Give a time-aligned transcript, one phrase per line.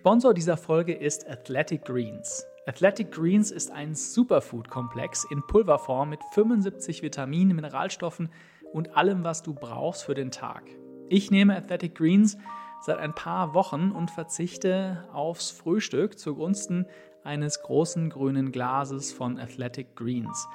[0.00, 2.46] Sponsor dieser Folge ist Athletic Greens.
[2.66, 8.30] Athletic Greens ist ein Superfood-Komplex in Pulverform mit 75 Vitaminen, Mineralstoffen
[8.72, 10.62] und allem, was du brauchst für den Tag.
[11.10, 12.38] Ich nehme Athletic Greens
[12.80, 16.86] seit ein paar Wochen und verzichte aufs Frühstück zugunsten
[17.22, 20.48] eines großen grünen Glases von Athletic Greens.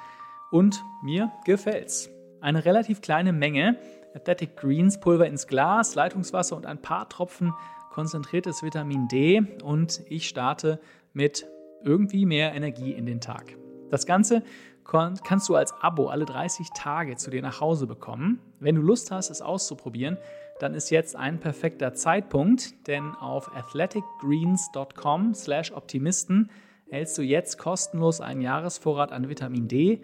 [0.50, 2.10] Und mir gefällt's.
[2.40, 3.78] Eine relativ kleine Menge
[4.16, 7.52] Athletic Greens Pulver ins Glas, Leitungswasser und ein paar Tropfen
[7.96, 10.78] konzentriertes Vitamin D und ich starte
[11.14, 11.46] mit
[11.82, 13.56] irgendwie mehr Energie in den Tag.
[13.88, 14.42] Das Ganze
[14.84, 18.38] kannst du als Abo alle 30 Tage zu dir nach Hause bekommen.
[18.60, 20.18] Wenn du Lust hast, es auszuprobieren,
[20.60, 26.50] dann ist jetzt ein perfekter Zeitpunkt, denn auf athleticgreens.com/optimisten
[26.90, 30.02] hältst du jetzt kostenlos einen Jahresvorrat an Vitamin D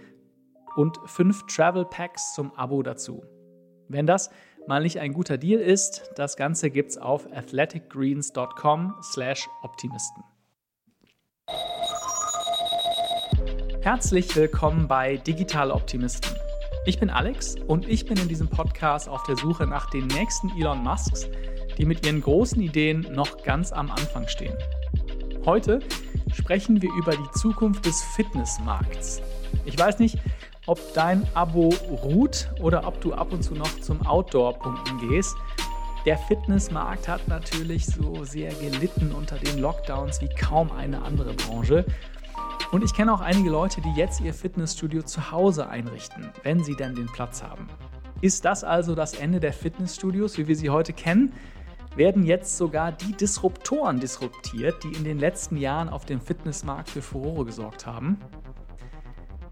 [0.77, 3.23] und fünf Travel Packs zum Abo dazu.
[3.89, 4.31] Wenn das
[4.67, 10.25] mal nicht ein guter Deal ist, das Ganze gibt's auf athleticgreens.com/optimisten.
[13.81, 16.37] Herzlich willkommen bei Digital Optimisten.
[16.87, 20.51] Ich bin Alex und ich bin in diesem Podcast auf der Suche nach den nächsten
[20.59, 21.29] Elon Musks,
[21.79, 24.57] die mit ihren großen Ideen noch ganz am Anfang stehen.
[25.45, 25.81] Heute
[26.33, 29.21] sprechen wir über die Zukunft des Fitnessmarkts.
[29.65, 30.19] Ich weiß nicht,
[30.67, 31.75] ob dein Abo
[32.05, 35.35] ruht oder ob du ab und zu noch zum Outdoor-Pumpen gehst.
[36.05, 41.85] Der Fitnessmarkt hat natürlich so sehr gelitten unter den Lockdowns wie kaum eine andere Branche.
[42.73, 46.75] Und ich kenne auch einige Leute, die jetzt ihr Fitnessstudio zu Hause einrichten, wenn sie
[46.75, 47.69] denn den Platz haben.
[48.21, 51.33] Ist das also das Ende der Fitnessstudios, wie wir sie heute kennen?
[51.97, 57.03] Werden jetzt sogar die Disruptoren disruptiert, die in den letzten Jahren auf dem Fitnessmarkt für
[57.03, 58.19] Furore gesorgt haben?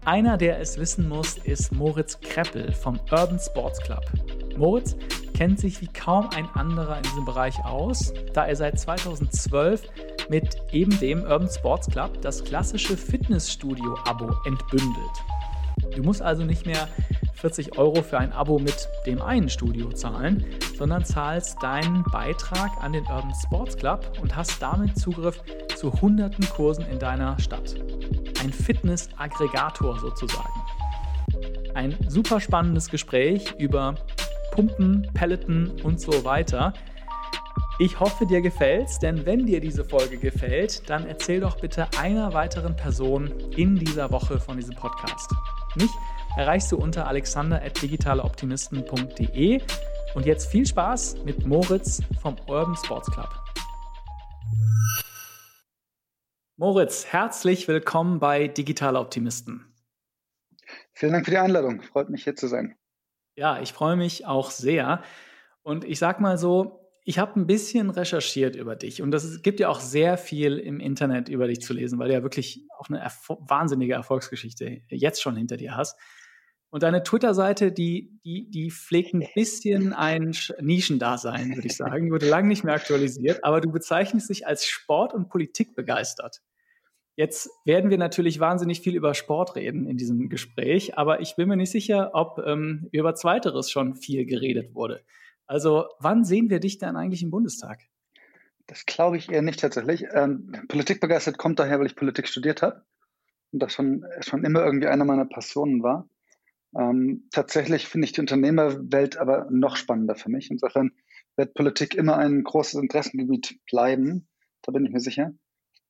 [0.03, 4.03] Einer, der es wissen muss, ist Moritz Kreppel vom Urban Sports Club.
[4.57, 4.95] Moritz
[5.37, 9.83] kennt sich wie kaum ein anderer in diesem Bereich aus, da er seit 2012
[10.27, 15.95] mit eben dem Urban Sports Club das klassische Fitnessstudio-Abo entbündelt.
[15.95, 16.87] Du musst also nicht mehr
[17.35, 20.43] 40 Euro für ein Abo mit dem einen Studio zahlen,
[20.79, 25.43] sondern zahlst deinen Beitrag an den Urban Sports Club und hast damit Zugriff
[25.75, 27.75] zu hunderten Kursen in deiner Stadt.
[28.41, 30.59] Ein Fitness-Aggregator sozusagen.
[31.75, 33.93] Ein super spannendes Gespräch über
[34.51, 36.73] Pumpen, Pelleten und so weiter.
[37.77, 42.33] Ich hoffe, dir gefällt's, denn wenn dir diese Folge gefällt, dann erzähl doch bitte einer
[42.33, 45.31] weiteren Person in dieser Woche von diesem Podcast.
[45.75, 45.91] Mich
[46.35, 49.61] erreichst du unter alexander.digitaleoptimisten.de
[50.15, 53.29] und jetzt viel Spaß mit Moritz vom Urban Sports Club.
[56.57, 59.73] Moritz, herzlich willkommen bei Digitale Optimisten.
[60.93, 61.81] Vielen Dank für die Einladung.
[61.81, 62.75] Freut mich hier zu sein.
[63.35, 65.01] Ja, ich freue mich auch sehr.
[65.63, 69.59] Und ich sag mal so, ich habe ein bisschen recherchiert über dich und es gibt
[69.59, 72.89] ja auch sehr viel im Internet über dich zu lesen, weil du ja wirklich auch
[72.89, 75.97] eine erfo wahnsinnige Erfolgsgeschichte jetzt schon hinter dir hast.
[76.71, 82.11] Und deine Twitter-Seite, die, die, die pflegt ein bisschen ein Nischendasein, würde ich sagen.
[82.11, 86.41] Wurde lange nicht mehr aktualisiert, aber du bezeichnest dich als Sport- und Politik begeistert.
[87.17, 91.49] Jetzt werden wir natürlich wahnsinnig viel über Sport reden in diesem Gespräch, aber ich bin
[91.49, 95.03] mir nicht sicher, ob ähm, über Zweiteres schon viel geredet wurde.
[95.45, 97.81] Also wann sehen wir dich dann eigentlich im Bundestag?
[98.67, 100.05] Das glaube ich eher nicht tatsächlich.
[100.13, 102.85] Ähm, Politik begeistert kommt daher, weil ich Politik studiert habe
[103.51, 106.07] und das schon, schon immer irgendwie eine meiner Passionen war.
[106.77, 110.49] Ähm, tatsächlich finde ich die Unternehmerwelt aber noch spannender für mich.
[110.49, 110.91] Insofern
[111.35, 114.27] wird Politik immer ein großes Interessengebiet bleiben.
[114.61, 115.33] Da bin ich mir sicher.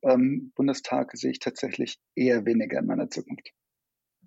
[0.03, 3.52] Ähm, Bundestag sehe ich tatsächlich eher weniger in meiner Zukunft.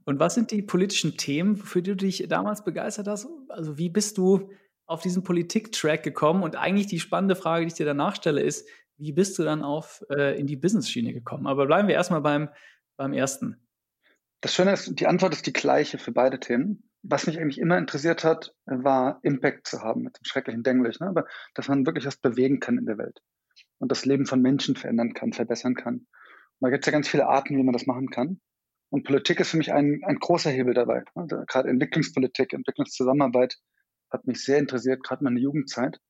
[0.04, 3.26] Und was sind die politischen Themen, für die du dich damals begeistert hast?
[3.48, 4.50] Also wie bist du
[4.86, 6.42] auf diesen Politik-Track gekommen?
[6.42, 9.62] Und eigentlich die spannende Frage, die ich dir danach stelle, ist, wie bist du dann
[9.62, 11.46] auf äh, in die Business-Schiene gekommen?
[11.46, 12.48] Aber bleiben wir erstmal beim,
[12.96, 13.63] beim ersten.
[14.44, 16.86] Das Schöne ist, die Antwort ist die gleiche für beide Themen.
[17.02, 21.06] Was mich eigentlich immer interessiert hat, war Impact zu haben mit dem schrecklichen Denglisch, ne?
[21.06, 21.24] aber
[21.54, 23.22] dass man wirklich was bewegen kann in der Welt
[23.78, 25.94] und das Leben von Menschen verändern kann, verbessern kann.
[25.94, 26.06] Und
[26.60, 28.38] da gibt es ja ganz viele Arten, wie man das machen kann.
[28.90, 31.04] Und Politik ist für mich ein, ein großer Hebel dabei.
[31.14, 33.56] Also gerade Entwicklungspolitik, Entwicklungszusammenarbeit
[34.10, 36.00] hat mich sehr interessiert, gerade meine Jugendzeit.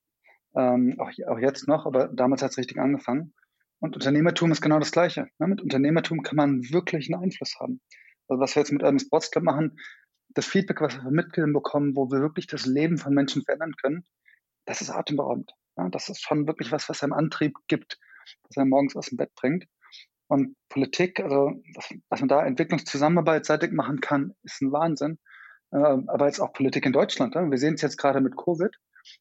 [0.57, 3.33] Ähm, auch, auch jetzt noch, aber damals hat es richtig angefangen.
[3.79, 5.29] Und Unternehmertum ist genau das Gleiche.
[5.39, 5.47] Ne?
[5.47, 7.81] Mit Unternehmertum kann man wirklich einen Einfluss haben.
[8.29, 9.79] Also was wir jetzt mit Urban Sports Club machen,
[10.31, 13.75] das Feedback, was wir von Mitgliedern bekommen, wo wir wirklich das Leben von Menschen verändern
[13.81, 14.05] können,
[14.67, 15.53] das ist atemberaubend.
[15.77, 15.89] Ja?
[15.91, 17.99] Das ist schon wirklich was, was einem Antrieb gibt,
[18.49, 19.67] was einem morgens aus dem Bett bringt.
[20.27, 25.19] Und Politik, also was, was man da Entwicklungszusammenarbeit seitig machen kann, ist ein Wahnsinn.
[25.73, 27.35] Ähm, aber jetzt auch Politik in Deutschland.
[27.35, 28.75] Wir sehen es jetzt gerade mit Covid.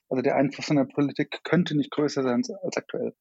[0.10, 3.14] Also der Einfluss in der Politik könnte nicht größer sein als aktuell.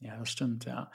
[0.00, 0.90] Ja, das stimmt, ja.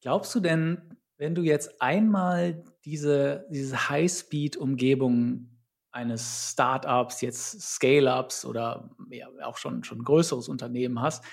[0.00, 5.50] Glaubst du denn, wenn du jetzt einmal diese, diese High-Speed-Umgebung
[5.92, 11.24] eines Startups, jetzt Scale-Ups oder ja, auch schon, schon größeres Unternehmen hast,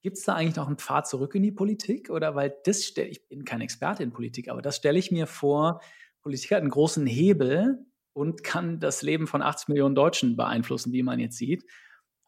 [0.00, 2.08] gibt es da eigentlich noch einen Pfad zurück in die Politik?
[2.08, 5.26] Oder weil das stelle ich bin kein Experte in Politik, aber das stelle ich mir
[5.26, 5.80] vor,
[6.22, 11.02] Politik hat einen großen Hebel und kann das Leben von 80 Millionen Deutschen beeinflussen, wie
[11.02, 11.64] man jetzt sieht.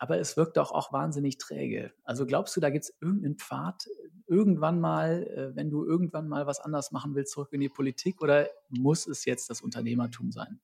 [0.00, 1.92] Aber es wirkt doch auch wahnsinnig träge.
[2.04, 3.86] Also glaubst du, da gibt es irgendeinen Pfad
[4.26, 8.22] irgendwann mal, äh, wenn du irgendwann mal was anders machen willst, zurück in die Politik?
[8.22, 10.58] Oder muss es jetzt das Unternehmertum sein?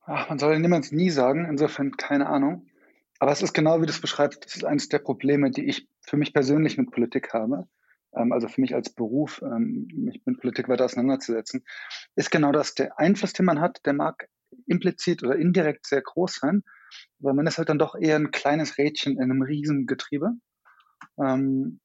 [0.00, 2.66] Ach, man soll niemals nie sagen, insofern keine Ahnung.
[3.20, 5.88] Aber es ist genau wie du es beschreibst, das ist eines der Probleme, die ich
[6.00, 7.68] für mich persönlich mit Politik habe.
[8.12, 11.64] Ähm, also für mich als Beruf, ähm, mich mit Politik weiter auseinanderzusetzen,
[12.16, 12.74] ist genau das.
[12.74, 14.28] Der Einfluss, den man hat, der mag
[14.66, 16.64] implizit oder indirekt sehr groß sein,
[17.20, 20.32] aber man ist halt dann doch eher ein kleines Rädchen in einem riesen Getriebe.
[21.18, 21.80] Ähm,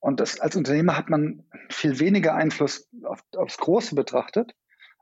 [0.00, 4.52] und das, als Unternehmer hat man viel weniger Einfluss auf, aufs Große betrachtet,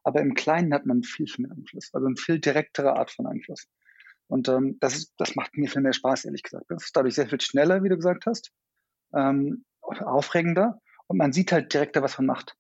[0.05, 3.27] aber im Kleinen hat man viel, viel mehr Einfluss, also eine viel direktere Art von
[3.27, 3.67] Einfluss.
[4.27, 6.67] Und ähm, das, ist, das macht mir viel mehr Spaß, ehrlich gesagt.
[6.69, 8.53] Das ist dadurch sehr viel schneller, wie du gesagt hast,
[9.15, 12.55] ähm, aufregender und man sieht halt direkter, was man macht.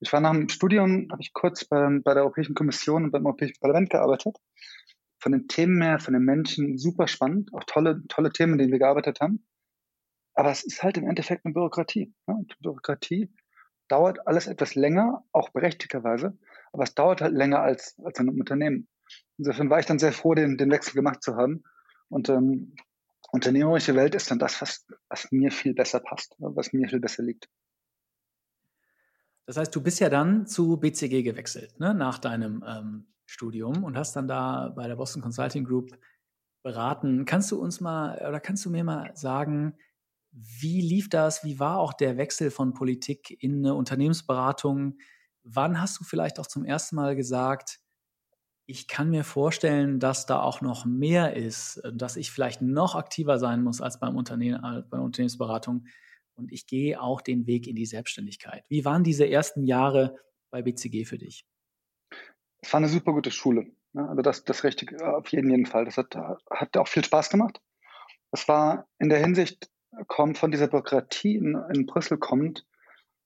[0.00, 3.26] Ich war nach dem Studium, habe ich kurz bei, bei der Europäischen Kommission und beim
[3.26, 4.36] Europäischen Parlament gearbeitet.
[5.22, 8.80] Von den Themen her, von den Menschen super spannend, auch tolle, tolle Themen, denen wir
[8.80, 9.46] gearbeitet haben.
[10.34, 12.12] Aber es ist halt im Endeffekt eine Bürokratie.
[12.26, 12.44] Ne?
[12.60, 13.32] Bürokratie
[13.86, 16.36] dauert alles etwas länger, auch berechtigterweise,
[16.72, 18.88] aber es dauert halt länger als, als ein Unternehmen.
[19.38, 21.62] Insofern war ich dann sehr froh, den, den Wechsel gemacht zu haben.
[22.08, 22.74] Und ähm,
[23.30, 27.22] unternehmerische Welt ist dann das, was, was mir viel besser passt, was mir viel besser
[27.22, 27.48] liegt.
[29.46, 33.96] Das heißt, du bist ja dann zu BCG gewechselt, ne, nach deinem ähm, Studium und
[33.96, 35.98] hast dann da bei der Boston Consulting Group
[36.62, 37.24] beraten.
[37.24, 39.76] Kannst du uns mal oder kannst du mir mal sagen,
[40.30, 41.44] wie lief das?
[41.44, 44.98] Wie war auch der Wechsel von Politik in eine Unternehmensberatung?
[45.44, 47.80] Wann hast du vielleicht auch zum ersten Mal gesagt,
[48.66, 53.38] ich kann mir vorstellen, dass da auch noch mehr ist, dass ich vielleicht noch aktiver
[53.38, 55.86] sein muss als beim Unternehmen, als bei der Unternehmensberatung.
[56.34, 58.64] Und ich gehe auch den Weg in die Selbstständigkeit.
[58.68, 60.16] Wie waren diese ersten Jahre
[60.50, 61.44] bei BCG für dich?
[62.62, 63.66] Es war eine super gute Schule.
[63.92, 64.08] Ne?
[64.08, 65.84] Also das, das richtig auf jeden, jeden Fall.
[65.84, 66.16] Das hat,
[66.50, 67.60] hat auch viel Spaß gemacht.
[68.30, 69.68] Es war in der Hinsicht
[70.06, 72.64] kommt, von dieser Bürokratie in, in Brüssel kommt,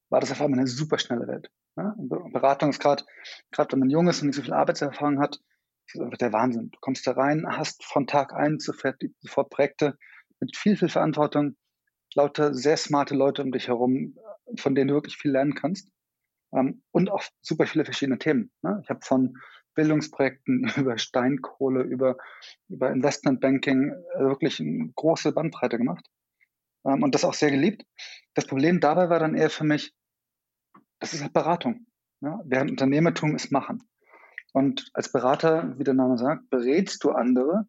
[0.09, 1.51] war das auf einmal eine super schnelle Welt.
[1.77, 1.95] Ja?
[1.99, 3.05] Beratung ist gerade,
[3.53, 5.39] gerade wenn man jung ist und nicht so viel Arbeitserfahrung hat,
[5.87, 6.71] ist einfach der Wahnsinn.
[6.73, 9.97] Du kommst da rein, hast von Tag ein sofort, sofort Projekte
[10.41, 11.57] mit viel, viel Verantwortung,
[12.15, 14.17] lauter sehr smarte Leute um dich herum,
[14.57, 15.91] von denen du wirklich viel lernen kannst.
[16.57, 18.51] Ähm, und auch super viele verschiedene Themen.
[18.63, 18.81] Ne?
[18.83, 19.37] Ich habe von
[19.75, 22.17] Bildungsprojekten über Steinkohle, über,
[22.69, 26.09] über Investmentbanking äh, wirklich eine große Bandbreite gemacht
[26.85, 27.85] ähm, und das auch sehr geliebt.
[28.35, 29.95] Das Problem dabei war dann eher für mich,
[30.99, 31.87] das ist halt Beratung.
[32.23, 32.41] Ja?
[32.45, 33.83] Während Unternehmertum ist Machen.
[34.53, 37.67] Und als Berater, wie der Name sagt, berätst du andere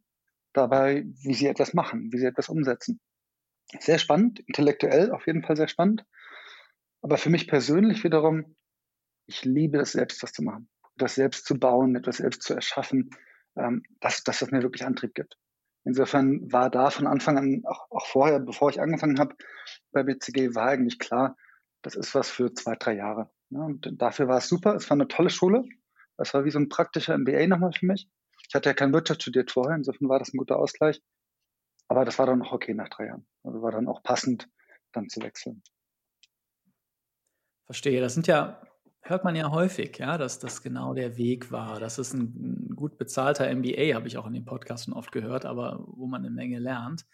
[0.54, 3.02] dabei, wie sie etwas machen, wie sie etwas umsetzen.
[3.80, 6.06] Sehr spannend, intellektuell auf jeden Fall sehr spannend.
[7.02, 8.56] Aber für mich persönlich wiederum,
[9.28, 10.70] ich liebe es selbst, was zu machen.
[10.96, 13.12] Das selbst zu bauen, etwas selbst zu erschaffen,
[13.56, 15.38] ähm, dass, dass das mir wirklich Antrieb gibt.
[15.84, 19.36] Insofern war da von Anfang an, auch, auch vorher, bevor ich angefangen habe
[19.92, 21.38] bei BCG, war eigentlich klar,
[21.82, 23.30] das ist was für zwei, drei Jahre.
[23.50, 24.76] Ja, und dafür war es super.
[24.76, 25.64] Es war eine tolle Schule.
[26.18, 28.10] Es war wie so ein praktischer MBA nochmal für mich.
[28.50, 31.02] Ich hatte ja kein Wirtschaft studiert vorher, insofern war das ein guter Ausgleich.
[31.88, 33.26] Aber das war dann auch okay nach drei Jahren.
[33.44, 34.50] Also war dann auch passend,
[34.92, 35.64] dann zu wechseln.
[37.66, 38.02] Verstehe.
[38.02, 38.62] Das sind ja
[39.10, 41.80] hört man ja häufig, ja, dass das genau der Weg war.
[41.80, 45.84] Das ist ein, gut bezahlter MBA, habe ich auch in den Podcasten oft gehört, aber
[45.88, 47.06] wo man eine Menge lernt.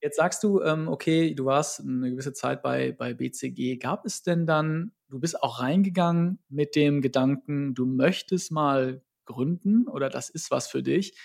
[0.00, 3.76] Jetzt sagst du, ähm, okay, du warst eine gewisse Zeit bei, bei BCG.
[3.78, 9.86] Gab es denn dann, du bist auch reingegangen mit dem Gedanken, du möchtest mal gründen
[9.86, 11.16] oder das ist was für dich.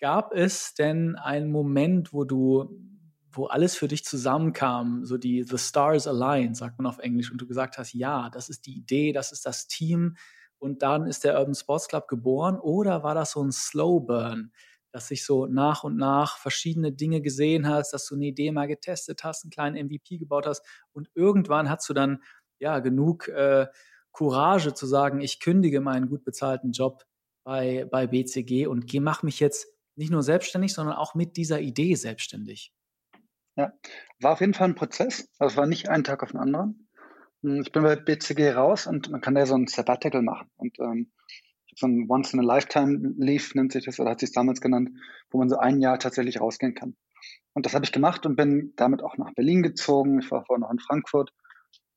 [0.00, 2.78] Gab es denn einen Moment, wo du
[3.32, 7.40] wo alles für dich zusammenkam, so die The Stars Align, sagt man auf Englisch, und
[7.40, 10.16] du gesagt hast, ja, das ist die Idee, das ist das Team.
[10.58, 12.58] Und dann ist der Urban Sports Club geboren.
[12.58, 14.52] Oder war das so ein Slow Burn,
[14.92, 18.66] dass sich so nach und nach verschiedene Dinge gesehen hast, dass du eine Idee mal
[18.66, 20.62] getestet hast, einen kleinen MVP gebaut hast?
[20.92, 22.22] Und irgendwann hast du dann
[22.58, 23.68] ja genug äh,
[24.12, 27.04] Courage zu sagen, ich kündige meinen gut bezahlten Job
[27.44, 31.94] bei, bei BCG und mache mich jetzt nicht nur selbstständig, sondern auch mit dieser Idee
[31.94, 32.72] selbstständig.
[33.60, 33.74] Ja,
[34.22, 35.28] war auf jeden Fall ein Prozess.
[35.38, 36.88] Also es war nicht ein Tag auf den anderen.
[37.42, 40.48] Hm, ich bin bei BCG raus und man kann da so ein Sabbatical machen.
[40.56, 41.12] Und ähm,
[41.76, 44.88] so ein Once-in-a-Lifetime-Leave nennt sich das, oder hat sich damals genannt,
[45.30, 46.96] wo man so ein Jahr tatsächlich rausgehen kann.
[47.52, 50.20] Und das habe ich gemacht und bin damit auch nach Berlin gezogen.
[50.20, 51.34] Ich war vorher noch in Frankfurt,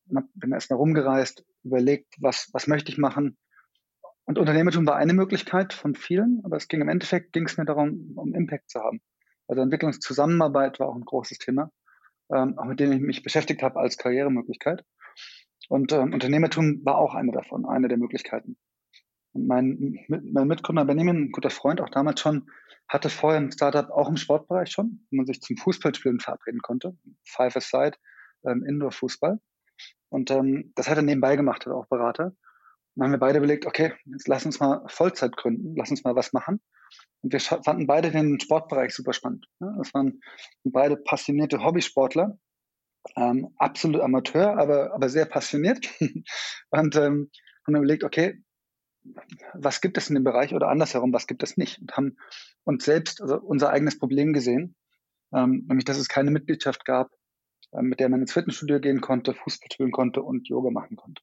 [0.05, 3.37] bin erstmal rumgereist, überlegt, was, was möchte ich machen.
[4.25, 7.63] Und Unternehmertum war eine Möglichkeit von vielen, aber es ging im Endeffekt ging es mir
[7.63, 8.99] darum, um Impact zu haben.
[9.47, 11.71] Also Entwicklungszusammenarbeit war auch ein großes Thema,
[12.33, 14.83] ähm, auch mit dem ich mich beschäftigt habe als Karrieremöglichkeit.
[15.69, 18.57] Und ähm, Unternehmertum war auch eine davon, eine der Möglichkeiten.
[19.33, 22.47] Und mein, mein Mitgründer Benjamin, ein guter Freund, auch damals schon,
[22.87, 26.95] hatte vorher ein Startup auch im Sportbereich schon, wo man sich zum Fußballspielen verabreden konnte.
[27.23, 27.97] Five-a-Side,
[28.45, 29.39] ähm, Indoor-Fußball.
[30.09, 32.35] Und ähm, das hat er nebenbei gemacht, hat auch Berater.
[32.95, 36.15] Dann haben wir beide überlegt, okay, jetzt lass uns mal Vollzeit gründen, lass uns mal
[36.15, 36.61] was machen.
[37.21, 39.47] Und wir fanden beide den Sportbereich super spannend.
[39.59, 39.73] Ne?
[39.77, 40.21] Das waren
[40.63, 42.37] beide passionierte Hobbysportler,
[43.15, 45.87] ähm, absolut Amateur, aber, aber sehr passioniert.
[46.69, 47.31] und ähm,
[47.65, 48.43] haben überlegt, okay,
[49.53, 51.79] was gibt es in dem Bereich oder andersherum, was gibt es nicht?
[51.79, 52.17] Und haben
[52.63, 54.75] uns selbst, also unser eigenes Problem gesehen,
[55.33, 57.11] ähm, nämlich dass es keine Mitgliedschaft gab,
[57.71, 61.21] äh, mit der man ins Fitnessstudio gehen konnte, Fußball spielen konnte und Yoga machen konnte.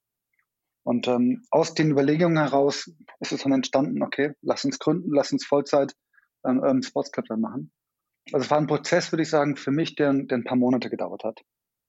[0.83, 5.33] Und ähm, aus den Überlegungen heraus ist es dann entstanden, okay, lass uns gründen, lass
[5.33, 5.95] uns Vollzeit
[6.45, 7.73] ähm, Urban Sports Club dann machen.
[8.33, 10.89] Also es war ein Prozess, würde ich sagen, für mich, der, der ein paar Monate
[10.89, 11.41] gedauert hat.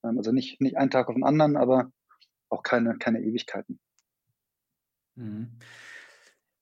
[0.03, 1.91] Ähm, also nicht, nicht einen Tag auf den anderen, aber
[2.49, 3.79] auch keine, keine Ewigkeiten.
[5.15, 5.57] Mhm.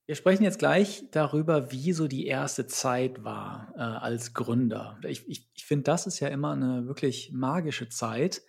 [0.06, 5.00] Wir sprechen jetzt gleich darüber, wie so die erste Zeit war äh, als Gründer.
[5.08, 8.42] Ich, ich, ich finde, das ist ja immer eine wirklich magische Zeit,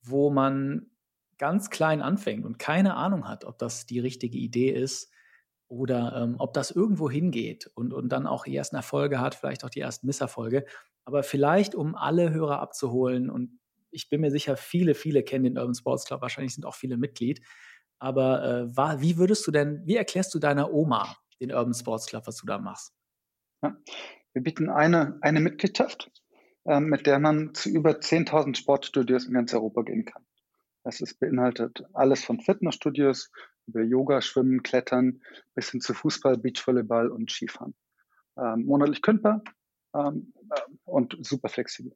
[0.00, 0.90] wo man
[1.38, 5.12] ganz klein anfängt und keine Ahnung hat, ob das die richtige Idee ist
[5.68, 9.64] oder ähm, ob das irgendwo hingeht und, und dann auch die ersten Erfolge hat, vielleicht
[9.64, 10.64] auch die ersten Misserfolge.
[11.04, 13.58] Aber vielleicht, um alle Hörer abzuholen, und
[13.90, 16.96] ich bin mir sicher, viele, viele kennen den Urban Sports Club, wahrscheinlich sind auch viele
[16.96, 17.40] Mitglied.
[17.98, 22.06] Aber äh, war, wie würdest du denn, wie erklärst du deiner Oma den Urban Sports
[22.06, 22.92] Club, was du da machst?
[23.62, 23.76] Ja,
[24.32, 26.10] wir bieten eine, eine Mitgliedschaft,
[26.64, 30.24] äh, mit der man zu über 10.000 Sportstudios in ganz Europa gehen kann.
[30.84, 33.30] Das ist beinhaltet alles von Fitnessstudios
[33.66, 35.20] über Yoga, Schwimmen, Klettern
[35.54, 37.74] bis hin zu Fußball, Beachvolleyball und Skifahren.
[38.36, 39.42] Ähm, monatlich kündbar
[39.94, 41.92] ähm, äh, und super flexibel.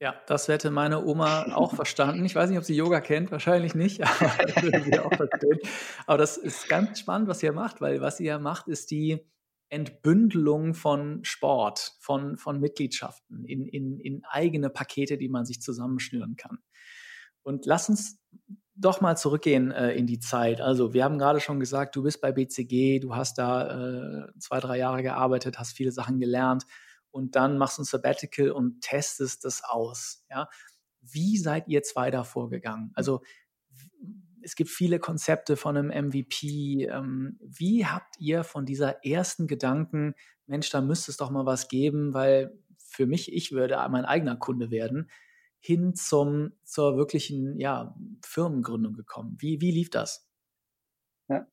[0.00, 2.24] Ja, das hätte meine Oma auch verstanden.
[2.24, 5.58] Ich weiß nicht, ob sie Yoga kennt, wahrscheinlich nicht, aber das würde sie auch verstehen.
[6.06, 9.24] Aber das ist ganz spannend, was ihr macht, weil was ihr macht, ist die
[9.68, 16.36] Entbündelung von Sport, von, von Mitgliedschaften in, in, in eigene Pakete, die man sich zusammenschnüren
[16.36, 16.58] kann.
[17.42, 18.18] Und lass uns
[18.76, 20.60] doch mal zurückgehen äh, in die Zeit.
[20.60, 24.60] Also wir haben gerade schon gesagt, du bist bei BCG, du hast da äh, zwei,
[24.60, 26.64] drei Jahre gearbeitet, hast viele Sachen gelernt
[27.10, 30.24] und dann machst du ein Sabbatical und testest das aus.
[30.28, 30.48] Ja?
[31.00, 32.90] Wie seid ihr zwei da vorgegangen?
[32.94, 33.22] Also
[34.44, 36.86] es gibt viele Konzepte von einem MVP.
[36.90, 40.14] Ähm, wie habt ihr von dieser ersten Gedanken,
[40.46, 44.36] Mensch, da müsste es doch mal was geben, weil für mich, ich würde mein eigener
[44.36, 45.10] Kunde werden,
[45.58, 49.36] hin zum, zur wirklichen ja, Firmengründung gekommen?
[49.40, 50.28] Wie, wie lief das?
[51.28, 51.46] Ja,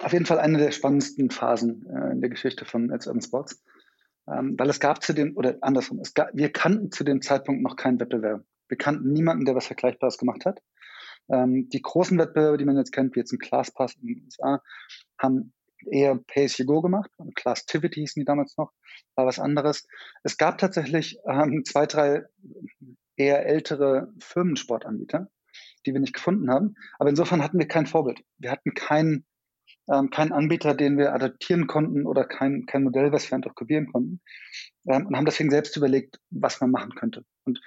[0.00, 3.64] auf jeden Fall eine der spannendsten Phasen äh, in der Geschichte von Ads Urban Sports.
[4.26, 7.62] Ähm, weil es gab zu dem, oder andersrum, es gab, wir kannten zu dem Zeitpunkt
[7.62, 8.44] noch keinen Wettbewerb.
[8.68, 10.60] Wir kannten niemanden, der was Vergleichbares gemacht hat.
[11.30, 14.62] Ähm, die großen Wettbewerbe, die man jetzt kennt, wie jetzt ein ClassPass in den USA,
[15.18, 15.52] haben
[15.90, 17.10] eher Pay-as-you-go gemacht.
[17.34, 18.72] Classtivity hießen die damals noch,
[19.14, 19.86] war was anderes.
[20.22, 22.24] Es gab tatsächlich ähm, zwei, drei
[23.16, 25.28] eher ältere Firmensportanbieter,
[25.86, 26.74] die wir nicht gefunden haben.
[26.98, 28.20] Aber insofern hatten wir kein Vorbild.
[28.38, 29.24] Wir hatten keinen
[29.90, 33.90] ähm, keinen Anbieter, den wir adaptieren konnten oder kein, kein Modell, was wir einfach kopieren
[33.90, 34.20] konnten.
[34.86, 37.24] Ähm, und haben deswegen selbst überlegt, was man machen könnte.
[37.44, 37.60] Und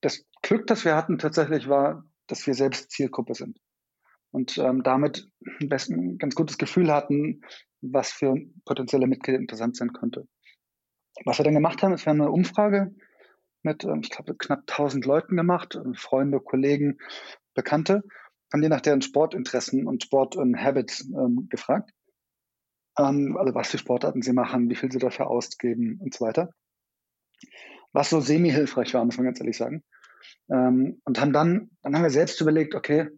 [0.00, 3.58] das Glück, das wir hatten tatsächlich war, dass wir selbst Zielgruppe sind.
[4.30, 5.28] Und ähm, damit
[5.60, 7.42] am besten ganz gutes Gefühl hatten,
[7.80, 10.26] was für potenzielle Mitglieder interessant sein könnte.
[11.24, 12.94] Was wir dann gemacht haben, ist, wir haben eine Umfrage
[13.62, 16.98] mit, ähm, ich glaube, knapp 1000 Leuten gemacht, Freunde, Kollegen,
[17.54, 18.02] Bekannte
[18.52, 21.90] haben die nach deren Sportinteressen und Sporthabits ähm, ähm, gefragt.
[22.96, 26.50] Ähm, also was für Sportarten sie machen, wie viel sie dafür ausgeben und so weiter.
[27.92, 29.82] Was so semi-hilfreich war, muss man ganz ehrlich sagen.
[30.50, 33.08] Ähm, und haben dann, dann haben wir selbst überlegt, okay,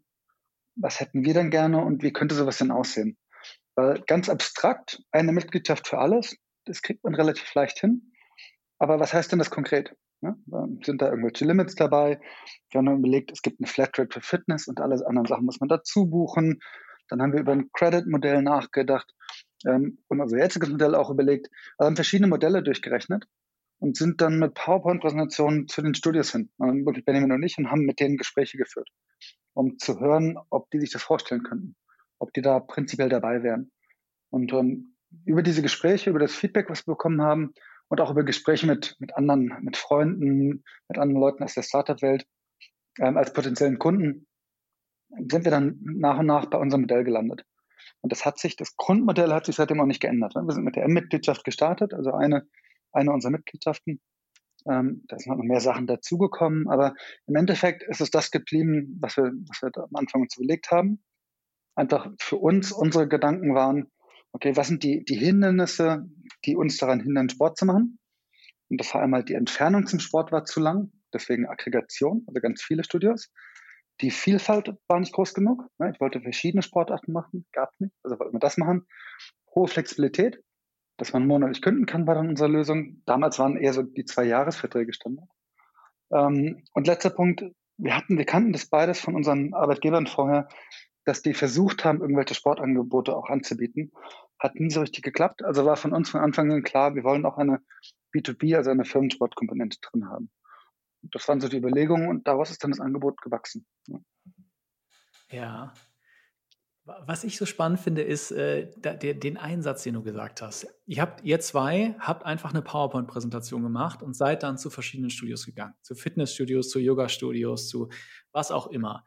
[0.77, 3.17] was hätten wir denn gerne und wie könnte sowas denn aussehen?
[3.75, 8.13] Weil ganz abstrakt, eine Mitgliedschaft für alles, das kriegt man relativ leicht hin.
[8.79, 9.95] Aber was heißt denn das konkret?
[10.23, 10.37] Ja,
[10.83, 12.21] sind da irgendwelche Limits dabei?
[12.71, 15.69] Wir haben überlegt, es gibt eine Flatrate für Fitness und alle anderen Sachen muss man
[15.69, 16.61] dazu buchen.
[17.09, 19.15] Dann haben wir über ein Credit-Modell nachgedacht
[19.67, 21.49] ähm, und unser jetziges Modell auch überlegt.
[21.79, 23.27] Wir haben verschiedene Modelle durchgerechnet
[23.79, 27.83] und sind dann mit PowerPoint-Präsentationen zu den Studios hin, wirklich Benjamin und ich, und haben
[27.83, 28.89] mit denen Gespräche geführt,
[29.55, 31.77] um zu hören, ob die sich das vorstellen könnten,
[32.19, 33.71] ob die da prinzipiell dabei wären.
[34.31, 37.53] Und ähm, über diese Gespräche, über das Feedback, was wir bekommen haben,
[37.89, 42.27] und auch über Gespräche mit, mit anderen, mit Freunden, mit anderen Leuten aus der Startup-Welt
[42.99, 44.27] ähm, als potenziellen Kunden
[45.09, 47.45] sind wir dann nach und nach bei unserem Modell gelandet.
[48.01, 50.35] Und das hat sich, das Grundmodell hat sich seitdem auch nicht geändert.
[50.35, 52.47] Wir sind mit der M-Mitgliedschaft gestartet, also eine,
[52.93, 54.01] eine unserer Mitgliedschaften.
[54.69, 56.95] Ähm, da sind noch mehr Sachen dazugekommen, aber
[57.27, 61.05] im Endeffekt ist es das geblieben, was wir, was wir am Anfang uns überlegt haben.
[61.77, 63.93] Einfach für uns, unsere Gedanken waren,
[64.33, 66.09] okay, was sind die, die Hindernisse,
[66.45, 67.99] die uns daran hindern, Sport zu machen?
[68.69, 72.63] Und das war einmal die Entfernung zum Sport war zu lang, deswegen Aggregation, also ganz
[72.63, 73.31] viele Studios.
[74.01, 75.65] Die Vielfalt war nicht groß genug.
[75.79, 75.91] Ne?
[75.95, 77.95] Ich wollte verschiedene Sportarten machen, gab nicht.
[78.03, 78.87] Also wollten wir das machen.
[79.55, 80.43] Hohe Flexibilität,
[80.97, 83.03] dass man monatlich künden kann, war dann unsere Lösung.
[83.07, 85.29] Damals waren eher so die zwei Jahresverträge Standard.
[86.11, 87.45] Ähm, und letzter Punkt,
[87.77, 90.49] wir hatten, wir kannten das beides von unseren Arbeitgebern vorher,
[91.05, 93.93] dass die versucht haben, irgendwelche Sportangebote auch anzubieten.
[94.39, 95.45] Hat nie so richtig geklappt.
[95.45, 97.61] Also war von uns von Anfang an klar, wir wollen auch eine
[98.15, 100.31] B2B, also eine Firmensportkomponente drin haben.
[101.03, 103.67] Das waren so die Überlegungen und daraus ist dann das Angebot gewachsen.
[105.31, 105.73] Ja.
[106.87, 110.69] Was ich so spannend finde, ist äh, der, den Einsatz, den du gesagt hast.
[110.87, 115.45] Ihr habt, ihr zwei habt einfach eine PowerPoint-Präsentation gemacht und seid dann zu verschiedenen Studios
[115.47, 115.75] gegangen.
[115.83, 117.89] Zu Fitnessstudios, zu Yoga-Studios, zu
[118.31, 119.05] was auch immer.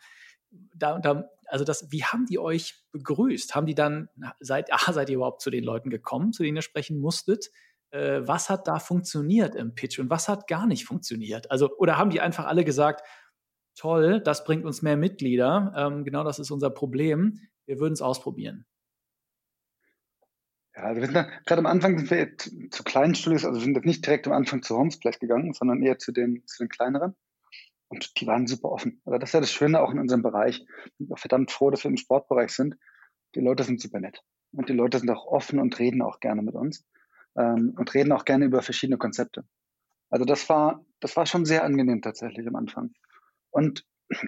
[0.76, 3.56] Da, da, also das, wie haben die euch begrüßt?
[3.56, 4.10] Haben die dann,
[4.42, 7.50] seid, ah, seid ihr überhaupt zu den Leuten gekommen, zu denen ihr sprechen musstet?
[7.92, 11.50] äh, was hat da funktioniert im Pitch und was hat gar nicht funktioniert?
[11.52, 13.06] Also, oder haben die einfach alle gesagt,
[13.76, 18.02] toll, das bringt uns mehr Mitglieder, ähm, genau das ist unser Problem, wir würden es
[18.02, 18.66] ausprobieren?
[20.76, 22.36] Ja, also wir sind gerade am Anfang sind wir
[22.72, 26.00] zu kleinen Studios, also sind jetzt nicht direkt am Anfang zu Homesplace gegangen, sondern eher
[26.00, 27.16] zu den, zu den kleineren.
[27.88, 29.02] Und die waren super offen.
[29.06, 30.66] Also das ist ja das Schöne auch in unserem Bereich.
[30.86, 32.76] Ich bin auch verdammt froh, dass wir im Sportbereich sind.
[33.36, 34.24] Die Leute sind super nett.
[34.52, 36.86] Und die Leute sind auch offen und reden auch gerne mit uns
[37.38, 39.44] ähm, und reden auch gerne über verschiedene Konzepte.
[40.10, 42.94] Also das war, das war schon sehr angenehm tatsächlich am Anfang.
[43.52, 43.86] Und,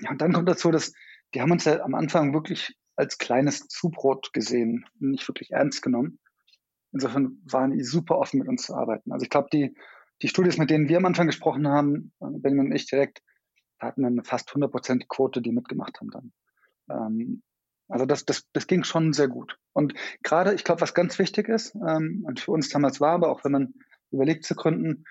[0.10, 0.94] und dann kommt dazu, dass
[1.34, 6.20] die haben uns ja am Anfang wirklich als kleines Zubrot gesehen, nicht wirklich ernst genommen.
[6.92, 9.12] Insofern waren die super offen mit uns zu arbeiten.
[9.12, 9.76] Also ich glaube, die,
[10.22, 13.22] die Studios, mit denen wir am Anfang gesprochen haben, Benjamin und ich direkt,
[13.80, 16.34] hatten eine fast 100% Quote, die mitgemacht haben dann.
[16.90, 17.44] Ähm,
[17.88, 19.58] also das, das, das ging schon sehr gut.
[19.74, 23.30] Und gerade, ich glaube, was ganz wichtig ist, ähm, und für uns damals war, aber
[23.30, 23.74] auch wenn man
[24.12, 25.06] überlegt zu gründen,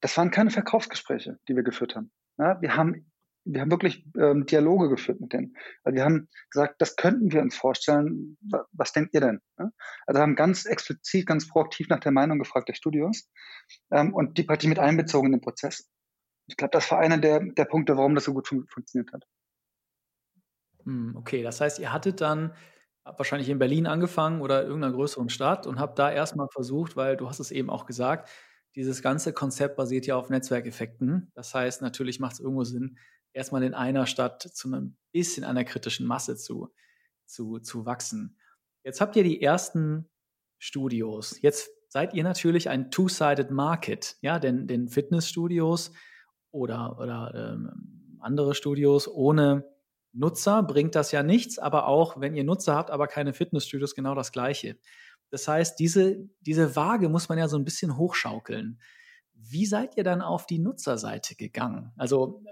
[0.00, 2.10] das waren keine Verkaufsgespräche, die wir geführt haben.
[2.38, 3.11] Ja, wir haben
[3.44, 5.56] wir haben wirklich ähm, Dialoge geführt mit denen.
[5.82, 8.38] Also wir haben gesagt, das könnten wir uns vorstellen.
[8.72, 9.40] Was, denkt ihr denn?
[9.58, 9.70] Ja?
[10.06, 13.28] Also haben ganz explizit, ganz proaktiv nach der Meinung gefragt der Studios
[13.90, 15.88] ähm, und die Partie mit einbezogen in den Prozess.
[16.46, 19.24] Ich glaube, das war einer der, der Punkte, warum das so gut fun funktioniert hat.
[20.84, 22.54] Hm, okay, das heißt, ihr hattet dann
[23.04, 27.28] wahrscheinlich in Berlin angefangen oder irgendeiner größeren Stadt und habt da erstmal versucht, weil du
[27.28, 28.30] hast es eben auch gesagt,
[28.74, 31.30] dieses ganze Konzept basiert ja auf Netzwerkeffekten.
[31.34, 32.96] Das heißt, natürlich macht es irgendwo Sinn,
[33.32, 36.72] erstmal in einer Stadt zu einem bisschen einer kritischen Masse zu,
[37.26, 38.38] zu, zu wachsen.
[38.84, 40.10] Jetzt habt ihr die ersten
[40.58, 41.40] Studios.
[41.40, 45.92] Jetzt seid ihr natürlich ein two-sided Market, ja, denn den Fitnessstudios
[46.50, 49.64] oder, oder ähm, andere Studios ohne
[50.12, 54.14] Nutzer bringt das ja nichts, aber auch wenn ihr Nutzer habt, aber keine Fitnessstudios, genau
[54.14, 54.78] das Gleiche.
[55.30, 58.78] Das heißt, diese, diese Waage muss man ja so ein bisschen hochschaukeln.
[59.32, 61.92] Wie seid ihr dann auf die Nutzerseite gegangen?
[61.96, 62.42] Also,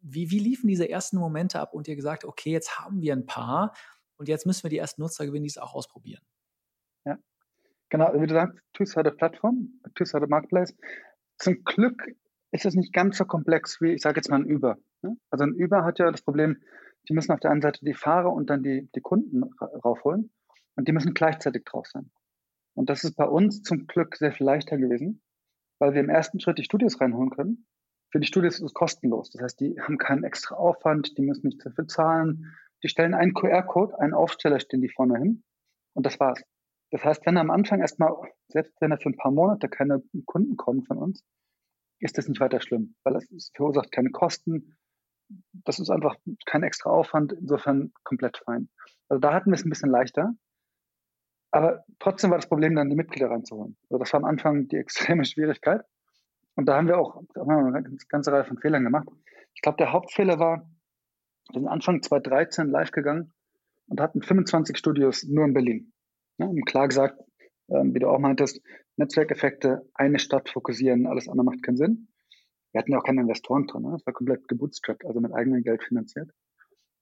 [0.00, 3.26] wie, wie liefen diese ersten Momente ab und ihr gesagt, okay, jetzt haben wir ein
[3.26, 3.74] paar
[4.16, 6.22] und jetzt müssen wir die ersten Nutzer gewinnen, die es auch ausprobieren?
[7.04, 7.18] Ja,
[7.88, 10.74] genau, wie du sagst, Two-Sided Plattform, Two-Sided Marketplace.
[11.38, 12.02] Zum Glück
[12.50, 14.78] ist es nicht ganz so komplex wie, ich sage jetzt mal, ein Uber.
[15.02, 15.16] Ne?
[15.30, 16.62] Also ein Uber hat ja das Problem,
[17.08, 19.44] die müssen auf der einen Seite die Fahrer und dann die, die Kunden
[19.84, 20.30] raufholen
[20.76, 22.10] und die müssen gleichzeitig drauf sein.
[22.74, 25.22] Und das ist bei uns zum Glück sehr viel leichter gewesen,
[25.78, 27.66] weil wir im ersten Schritt die Studios reinholen können.
[28.10, 29.30] Für die Studios ist es kostenlos.
[29.30, 32.54] Das heißt, die haben keinen extra Aufwand, die müssen nicht dafür zahlen.
[32.82, 35.44] Die stellen einen QR-Code, einen Aufsteller stehen die vorne hin
[35.94, 36.42] und das war's.
[36.90, 38.12] Das heißt, wenn am Anfang erstmal,
[38.48, 41.22] selbst wenn er für ein paar Monate keine Kunden kommen von uns,
[42.00, 44.78] ist das nicht weiter schlimm, weil es verursacht keine Kosten.
[45.64, 46.16] Das ist einfach
[46.46, 48.70] kein extra Aufwand, insofern komplett fein.
[49.08, 50.32] Also da hatten wir es ein bisschen leichter.
[51.50, 53.76] Aber trotzdem war das Problem dann, die Mitglieder reinzuholen.
[53.90, 55.82] Also das war am Anfang die extreme Schwierigkeit.
[56.58, 59.06] Und da haben wir auch eine ganze Reihe von Fehlern gemacht.
[59.54, 60.68] Ich glaube, der Hauptfehler war,
[61.52, 63.32] wir sind Anfang 2013 live gegangen
[63.86, 65.92] und hatten 25 Studios nur in Berlin.
[66.38, 67.22] Ja, und klar gesagt,
[67.68, 68.60] ähm, wie du auch meintest,
[68.96, 72.08] Netzwerkeffekte, eine Stadt fokussieren, alles andere macht keinen Sinn.
[72.72, 73.92] Wir hatten ja auch keine Investoren drin, ne?
[73.92, 76.28] das war komplett gebootstrapped, also mit eigenem Geld finanziert.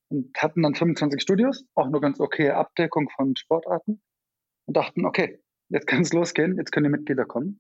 [0.09, 4.03] Und hatten dann 25 Studios, auch nur ganz okay Abdeckung von Sportarten
[4.67, 7.59] und dachten, okay, jetzt kann es losgehen, jetzt können die Mitglieder kommen.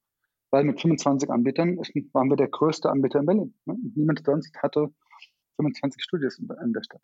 [0.57, 3.55] Weil mit 25 Anbietern waren wir der größte Anbieter in Berlin.
[3.67, 3.77] Ne?
[3.95, 4.89] Niemand sonst hatte
[5.57, 7.03] 25 Studios in, der Stadt.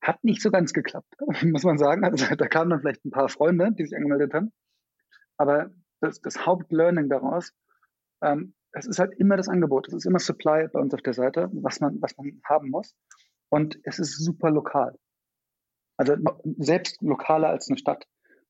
[0.00, 2.04] Hat nicht so ganz geklappt, muss man sagen.
[2.04, 4.52] Also da kamen dann vielleicht ein paar Freunde, die sich angemeldet haben.
[5.36, 7.52] Aber das, das Hauptlearning daraus,
[8.22, 11.14] ähm, es ist halt immer das Angebot, es ist immer Supply bei uns auf der
[11.14, 12.94] Seite, was man, was man haben muss.
[13.48, 14.96] Und es ist super lokal.
[15.96, 16.14] Also
[16.58, 18.06] selbst lokaler als eine Stadt.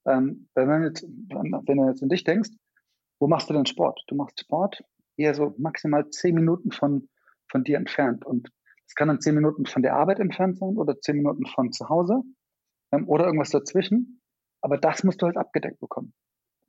[0.07, 2.51] Ähm, wenn, jetzt, wenn du jetzt an dich denkst,
[3.19, 4.03] wo machst du denn Sport?
[4.09, 4.83] Du machst Sport
[5.17, 7.09] eher so maximal zehn Minuten von,
[7.49, 8.25] von dir entfernt.
[8.25, 8.51] Und
[8.87, 11.89] es kann dann zehn Minuten von der Arbeit entfernt sein oder zehn Minuten von zu
[11.89, 12.23] Hause
[12.93, 14.21] ähm, oder irgendwas dazwischen.
[14.61, 16.15] Aber das musst du halt abgedeckt bekommen.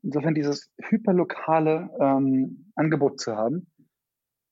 [0.04, 3.72] Insofern dieses hyperlokale ähm, Angebot zu haben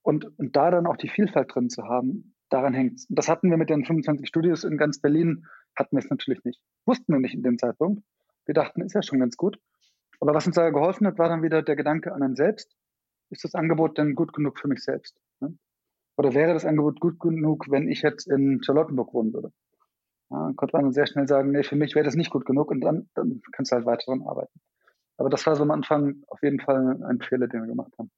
[0.01, 3.07] und, und da dann auch die Vielfalt drin zu haben, daran hängt es.
[3.09, 6.61] Das hatten wir mit den 25 Studios in ganz Berlin, hatten wir es natürlich nicht.
[6.85, 8.03] Wussten wir nicht in dem Zeitpunkt.
[8.45, 9.59] Wir dachten, ist ja schon ganz gut.
[10.23, 12.77] Aber was uns da geholfen hat, war dann wieder der Gedanke an einen selbst.
[13.29, 15.19] Ist das Angebot denn gut genug für mich selbst?
[15.41, 15.57] Ne?
[16.15, 19.51] Oder wäre das Angebot gut genug, wenn ich jetzt in Charlottenburg wohnen würde?
[20.29, 22.45] Ja, dann konnte man dann sehr schnell sagen, nee, für mich wäre das nicht gut
[22.45, 24.61] genug und dann, dann kannst du halt weiter daran arbeiten.
[25.17, 28.09] Aber das war so am Anfang auf jeden Fall ein Fehler, den wir gemacht haben.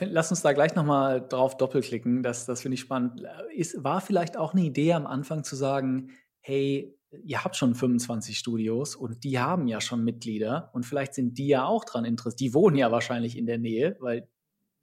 [0.00, 2.22] Lass uns da gleich nochmal drauf doppelklicken.
[2.22, 3.22] Das, das finde ich spannend.
[3.54, 8.38] Ist, war vielleicht auch eine Idee am Anfang zu sagen, hey, ihr habt schon 25
[8.38, 12.40] Studios und die haben ja schon Mitglieder und vielleicht sind die ja auch dran interessiert.
[12.40, 14.28] Die wohnen ja wahrscheinlich in der Nähe, weil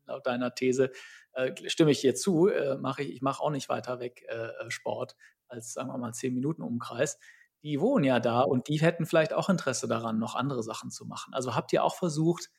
[0.06, 0.92] laut deiner These
[1.34, 4.70] äh, stimme ich dir zu, äh, mache ich, ich mache auch nicht weiter weg äh,
[4.70, 5.15] Sport
[5.48, 7.18] als, sagen wir mal, 10 Minuten Umkreis
[7.63, 11.06] die wohnen ja da und die hätten vielleicht auch Interesse daran, noch andere Sachen zu
[11.06, 11.34] machen.
[11.34, 12.50] Also habt ihr auch versucht,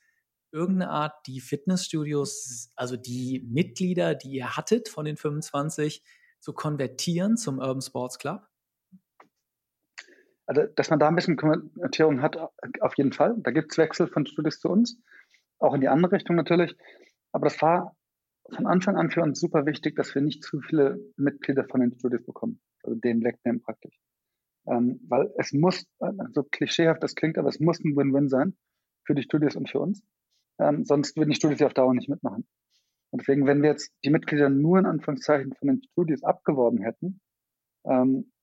[0.51, 6.03] irgendeine Art die Fitnessstudios, also die Mitglieder, die ihr hattet von den 25,
[6.39, 8.41] zu konvertieren zum Urban Sports Club?
[10.51, 13.35] Also, dass man da ein bisschen Konvertierung hat, auf jeden Fall.
[13.37, 15.01] Da gibt es Wechsel von Studios zu uns,
[15.59, 16.75] auch in die andere Richtung natürlich.
[17.31, 17.95] Aber das war
[18.53, 21.93] von Anfang an für uns super wichtig, dass wir nicht zu viele Mitglieder von den
[21.93, 23.97] Studios bekommen, also den wegnehmen praktisch.
[24.67, 28.57] Ähm, weil es muss, äh, so klischeehaft das klingt, aber es muss ein Win-Win sein
[29.05, 30.03] für die Studios und für uns.
[30.59, 32.45] Ähm, sonst würden die Studios ja auf Dauer nicht mitmachen.
[33.11, 37.21] Und deswegen, wenn wir jetzt die Mitglieder nur in Anführungszeichen von den Studios abgeworben hätten,
[37.85, 38.33] ähm,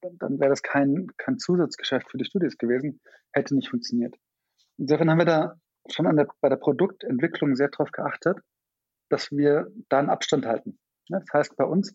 [0.00, 3.00] dann, wäre das kein, kein Zusatzgeschäft für die Studios gewesen,
[3.32, 4.14] hätte nicht funktioniert.
[4.76, 5.54] Insofern haben wir da
[5.90, 8.38] schon der, bei der Produktentwicklung sehr darauf geachtet,
[9.08, 10.78] dass wir da einen Abstand halten.
[11.08, 11.94] Das heißt, bei uns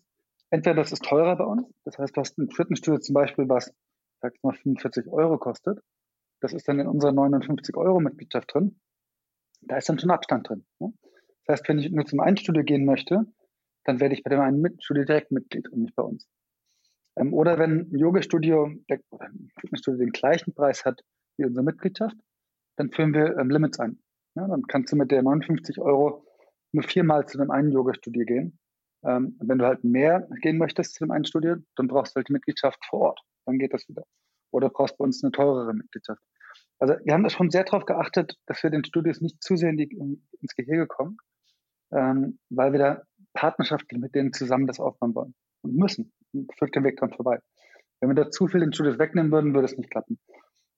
[0.50, 3.72] entweder das ist teurer bei uns, das heißt, du hast ein Fitnessstudio zum Beispiel, was,
[4.20, 5.80] sag ich mal, 45 Euro kostet.
[6.40, 8.80] Das ist dann in unserer 59 Euro Mitgliedschaft drin.
[9.62, 10.64] Da ist dann schon Abstand drin.
[10.78, 13.24] Das heißt, wenn ich nur zum einen Studio gehen möchte,
[13.84, 16.28] dann werde ich bei dem einen Studio direkt Mitglied und nicht bei uns.
[17.16, 21.02] Ähm, oder wenn ein Yoga-Studio ein Fitnessstudio den gleichen Preis hat
[21.36, 22.16] wie unsere Mitgliedschaft,
[22.76, 23.98] dann führen wir ähm, Limits ein.
[24.34, 26.26] Ja, dann kannst du mit der 59 Euro
[26.72, 28.58] nur viermal zu dem einen Yoga-Studio gehen
[29.04, 32.28] ähm, wenn du halt mehr gehen möchtest zu dem einen Studio, dann brauchst du halt
[32.28, 33.20] die Mitgliedschaft vor Ort.
[33.44, 34.04] Dann geht das wieder.
[34.50, 36.22] Oder brauchst bei uns eine teurere Mitgliedschaft.
[36.78, 39.70] Also wir haben da schon sehr darauf geachtet, dass wir den Studios nicht zu sehr
[39.70, 41.18] in die, in, ins Gehege kommen,
[41.92, 43.02] ähm, weil wir da
[43.34, 46.12] partnerschaftlich mit denen zusammen das aufbauen wollen und müssen.
[46.58, 47.38] Führt kein Weg dran vorbei.
[48.00, 50.18] Wenn wir da zu viel den Studios wegnehmen würden, würde es nicht klappen.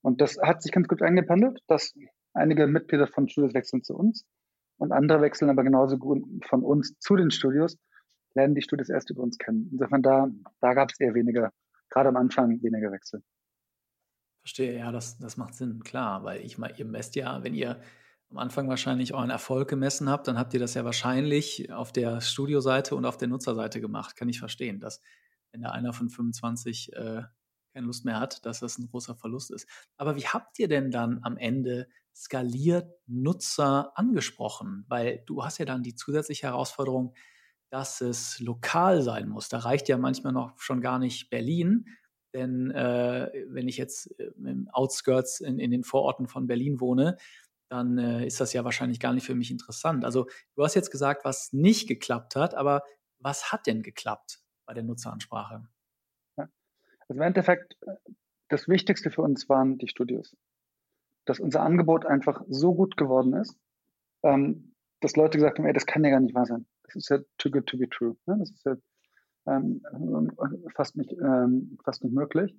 [0.02, 1.94] Und das hat sich ganz gut eingependelt, dass
[2.34, 4.24] einige Mitglieder von Studios wechseln zu uns
[4.78, 7.76] und andere wechseln aber genauso gut von uns zu den Studios,
[8.34, 9.68] lernen die Studios erst über uns kennen.
[9.72, 10.28] Insofern da,
[10.60, 11.50] da gab es eher weniger,
[11.90, 13.22] gerade am Anfang weniger Wechsel.
[14.42, 17.80] Verstehe, ja, das, das macht Sinn, klar, weil ich mal, ihr messt ja, wenn ihr
[18.30, 22.20] am Anfang wahrscheinlich euren Erfolg gemessen habt, dann habt ihr das ja wahrscheinlich auf der
[22.20, 24.16] Studioseite und auf der Nutzerseite gemacht.
[24.16, 25.00] Kann ich verstehen, dass
[25.56, 27.22] wenn da einer von 25 äh,
[27.72, 29.66] keine Lust mehr hat, dass das ein großer Verlust ist.
[29.96, 34.84] Aber wie habt ihr denn dann am Ende skaliert Nutzer angesprochen?
[34.88, 37.14] Weil du hast ja dann die zusätzliche Herausforderung,
[37.70, 39.48] dass es lokal sein muss.
[39.48, 41.86] Da reicht ja manchmal noch schon gar nicht Berlin.
[42.34, 47.16] Denn äh, wenn ich jetzt äh, im Outskirts in, in den Vororten von Berlin wohne,
[47.70, 50.04] dann äh, ist das ja wahrscheinlich gar nicht für mich interessant.
[50.04, 52.82] Also du hast jetzt gesagt, was nicht geklappt hat, aber
[53.18, 55.66] was hat denn geklappt bei der Nutzeransprache?
[56.36, 56.48] Ja.
[57.08, 57.94] Also im Endeffekt, äh,
[58.48, 60.36] das Wichtigste für uns waren die Studios.
[61.24, 63.58] Dass unser Angebot einfach so gut geworden ist,
[64.22, 66.66] ähm, dass Leute gesagt haben, ey, das kann ja gar nicht wahr sein.
[66.84, 68.16] Das ist ja too good to be true.
[68.26, 68.36] Ne?
[68.38, 68.76] Das ist ja
[69.46, 69.82] ähm,
[70.74, 72.56] fast, nicht, ähm, fast nicht möglich.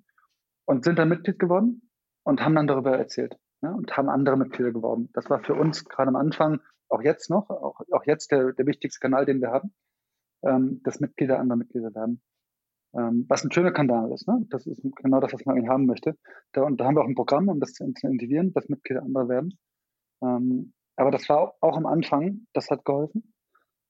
[0.65, 1.89] Und sind dann Mitglied geworden
[2.23, 3.73] und haben dann darüber erzählt ne?
[3.73, 5.09] und haben andere Mitglieder geworben.
[5.13, 8.65] Das war für uns gerade am Anfang, auch jetzt noch, auch, auch jetzt der, der
[8.65, 9.73] wichtigste Kanal, den wir haben,
[10.43, 12.21] ähm, dass Mitglieder andere Mitglieder werden.
[12.95, 14.27] Ähm, was ein schöner Kanal ist.
[14.27, 14.45] Ne?
[14.49, 16.17] Das ist genau das, was man eigentlich haben möchte.
[16.53, 19.27] Da, und da haben wir auch ein Programm, um das zu incentivieren, dass Mitglieder andere
[19.29, 19.57] werden.
[20.23, 23.33] Ähm, aber das war auch am Anfang, das hat geholfen.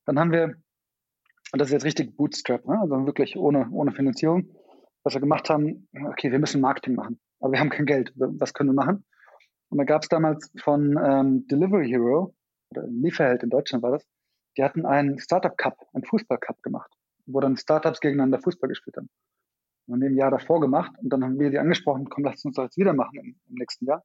[0.05, 0.55] Dann haben wir,
[1.53, 2.79] und das ist jetzt richtig Bootstrap, ne?
[2.81, 4.49] also wirklich ohne, ohne Finanzierung,
[5.03, 8.11] was wir gemacht haben, okay, wir müssen Marketing machen, aber wir haben kein Geld.
[8.15, 9.05] Was können wir machen?
[9.69, 12.33] Und da gab es damals von ähm, Delivery Hero,
[12.71, 14.05] oder Lieferheld in Deutschland war das,
[14.57, 16.91] die hatten einen Startup Cup, einen Fußball Cup gemacht,
[17.25, 19.09] wo dann Startups gegeneinander Fußball gespielt haben.
[19.85, 22.43] Und haben wir im Jahr davor gemacht und dann haben wir die angesprochen, komm, lass
[22.43, 24.03] uns das jetzt wieder machen im, im nächsten Jahr.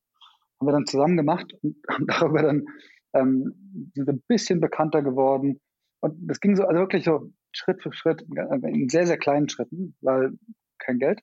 [0.60, 2.66] Haben wir dann zusammen gemacht und haben darüber dann
[3.14, 5.60] ähm, sind ein bisschen bekannter geworden.
[6.00, 9.96] Und das ging so, also wirklich so Schritt für Schritt, in sehr, sehr kleinen Schritten,
[10.00, 10.38] weil
[10.78, 11.20] kein Geld,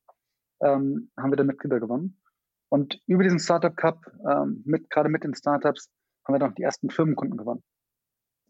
[0.61, 2.21] ähm, haben wir da Mitglieder gewonnen.
[2.69, 5.89] Und über diesen Startup Cup, ähm, mit, gerade mit den Startups,
[6.25, 7.63] haben wir dann auch die ersten Firmenkunden gewonnen.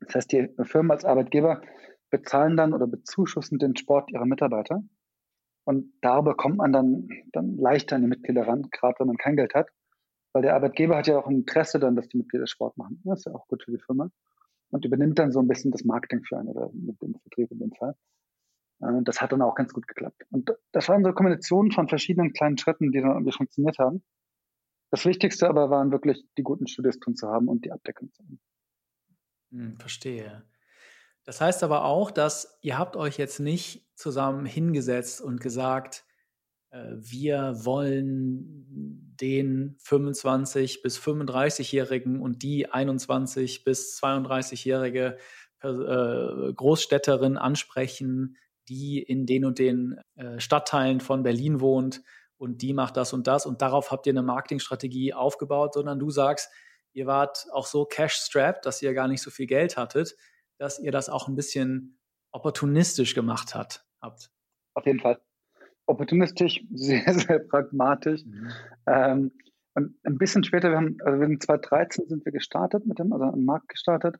[0.09, 1.61] Das heißt, die Firmen als Arbeitgeber
[2.09, 4.83] bezahlen dann oder bezuschussen den Sport ihrer Mitarbeiter.
[5.65, 9.35] Und darüber kommt man dann, dann leichter an die Mitglieder ran, gerade wenn man kein
[9.35, 9.69] Geld hat.
[10.33, 13.01] Weil der Arbeitgeber hat ja auch ein Interesse dann, dass die Mitglieder Sport machen.
[13.05, 14.09] Das ist ja auch gut für die Firma.
[14.71, 17.59] Und übernimmt dann so ein bisschen das Marketing für einen oder mit dem Vertrieb in
[17.59, 17.95] dem Fall.
[18.81, 20.23] Äh, das hat dann auch ganz gut geklappt.
[20.31, 24.03] Und das waren so Kombinationen von verschiedenen kleinen Schritten, die dann irgendwie funktioniert haben.
[24.89, 28.23] Das Wichtigste aber waren wirklich die guten Studios drin zu haben und die Abdeckung zu
[28.23, 28.39] haben.
[29.51, 30.43] Hm, verstehe.
[31.23, 36.05] Das heißt aber auch, dass ihr habt euch jetzt nicht zusammen hingesetzt und gesagt,
[36.71, 45.17] äh, wir wollen den 25 bis 35-Jährigen und die 21 bis 32-jährige
[45.61, 48.37] äh, Großstädterin ansprechen,
[48.69, 52.01] die in den und den äh, Stadtteilen von Berlin wohnt
[52.37, 56.09] und die macht das und das und darauf habt ihr eine Marketingstrategie aufgebaut, sondern du
[56.11, 56.49] sagst,
[56.99, 60.17] ihr wart auch so cash-strapped, dass ihr gar nicht so viel Geld hattet,
[60.57, 61.97] dass ihr das auch ein bisschen
[62.31, 64.29] opportunistisch gemacht hat, habt.
[64.73, 65.19] Auf jeden Fall.
[65.85, 68.25] Opportunistisch, sehr, sehr pragmatisch.
[68.25, 68.51] Mhm.
[68.85, 69.31] Ähm,
[69.75, 73.13] und ein bisschen später, wir haben, also wir sind 2013 sind wir gestartet mit dem,
[73.13, 74.17] also am Markt gestartet.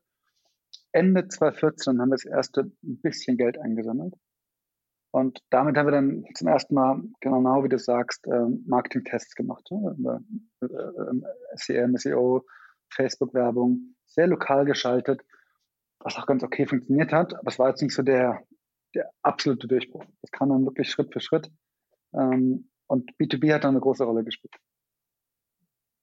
[0.94, 4.16] Ende 2014 haben wir das erste ein bisschen Geld eingesammelt.
[5.12, 9.68] Und damit haben wir dann zum ersten Mal, genau wie du sagst, äh, Marketing-Tests gemacht.
[9.70, 10.24] Ne?
[10.62, 11.22] Äh, äh,
[11.56, 12.46] SEM, SEO,
[12.92, 15.22] Facebook-Werbung, sehr lokal geschaltet,
[16.00, 17.34] was auch ganz okay funktioniert hat.
[17.36, 18.44] Aber es war jetzt nicht so der,
[18.96, 20.04] der absolute Durchbruch.
[20.22, 21.52] Das kam dann wirklich Schritt für Schritt.
[22.14, 24.56] Ähm, und B2B hat dann eine große Rolle gespielt.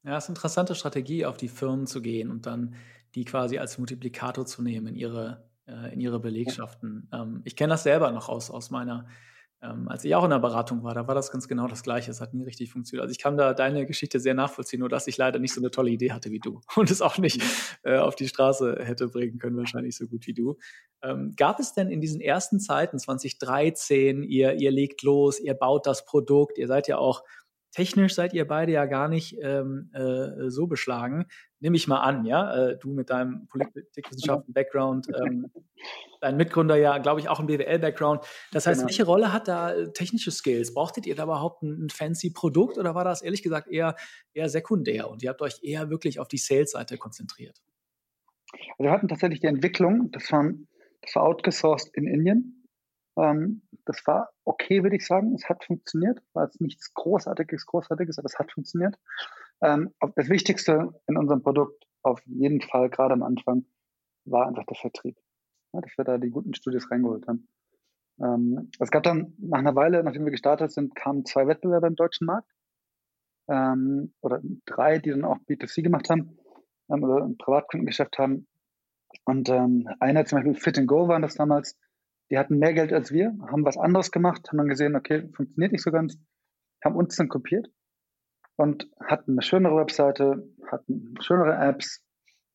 [0.05, 2.77] Ja, es ist eine interessante Strategie, auf die Firmen zu gehen und dann
[3.15, 7.09] die quasi als Multiplikator zu nehmen in ihre äh, in ihre Belegschaften.
[7.13, 9.07] Ähm, ich kenne das selber noch aus, aus meiner,
[9.63, 12.11] ähm, als ich auch in der Beratung war, da war das ganz genau das Gleiche.
[12.11, 13.03] Es hat nie richtig funktioniert.
[13.03, 15.71] Also ich kann da deine Geschichte sehr nachvollziehen, nur dass ich leider nicht so eine
[15.71, 17.91] tolle Idee hatte wie du und es auch nicht mhm.
[17.91, 20.57] äh, auf die Straße hätte bringen können, wahrscheinlich so gut wie du.
[21.03, 25.87] Ähm, gab es denn in diesen ersten Zeiten, 2013, ihr, ihr legt los, ihr baut
[25.87, 27.23] das Produkt, ihr seid ja auch
[27.77, 31.27] technisch seid ihr beide ja gar nicht ähm, äh, so beschlagen.
[31.61, 32.71] Nehme ich mal an, ja.
[32.71, 35.51] Äh, du mit deinem Politikwissenschaften-Background, ähm,
[36.23, 38.25] dein Mitgründer ja, glaube ich, auch ein BWL-Background.
[38.51, 38.89] Das heißt, genau.
[38.89, 40.73] welche Rolle hat da äh, technische Skills?
[40.73, 43.95] Brauchtet ihr da überhaupt ein, ein, fancy Produkt oder war das ehrlich gesagt eher,
[44.33, 47.61] eher sekundär und ihr habt euch eher wirklich auf die Sales-Seite konzentriert?
[48.79, 50.67] Also wir hatten tatsächlich die Entwicklung, das, waren,
[51.03, 52.56] das war outgesourced in Indien
[53.17, 55.35] ähm, das war okay, würde ich sagen.
[55.35, 56.21] Es hat funktioniert.
[56.33, 58.99] War jetzt nichts Großartiges, Großartiges, aber es hat funktioniert.
[59.63, 63.65] Ähm, das Wichtigste in unserem Produkt auf jeden Fall, gerade am Anfang,
[64.25, 65.17] war einfach der Vertrieb.
[65.73, 67.49] Ja, dass wir da die guten Studios reingeholt haben.
[68.21, 71.97] Ähm, es gab dann nach einer Weile, nachdem wir gestartet sind, kamen zwei Wettbewerber im
[71.97, 72.51] deutschen Markt.
[73.49, 76.39] Ähm, oder drei, die dann auch B2C gemacht haben
[76.91, 78.47] ähm, oder ein Privatkundengeschäft haben.
[79.25, 81.77] Und ähm, einer zum Beispiel Fit and Go waren das damals,
[82.31, 85.73] die hatten mehr Geld als wir, haben was anderes gemacht, haben dann gesehen, okay, funktioniert
[85.73, 86.19] nicht so ganz,
[86.85, 87.71] haben uns dann kopiert
[88.57, 92.05] und hatten eine schönere Webseite, hatten schönere Apps,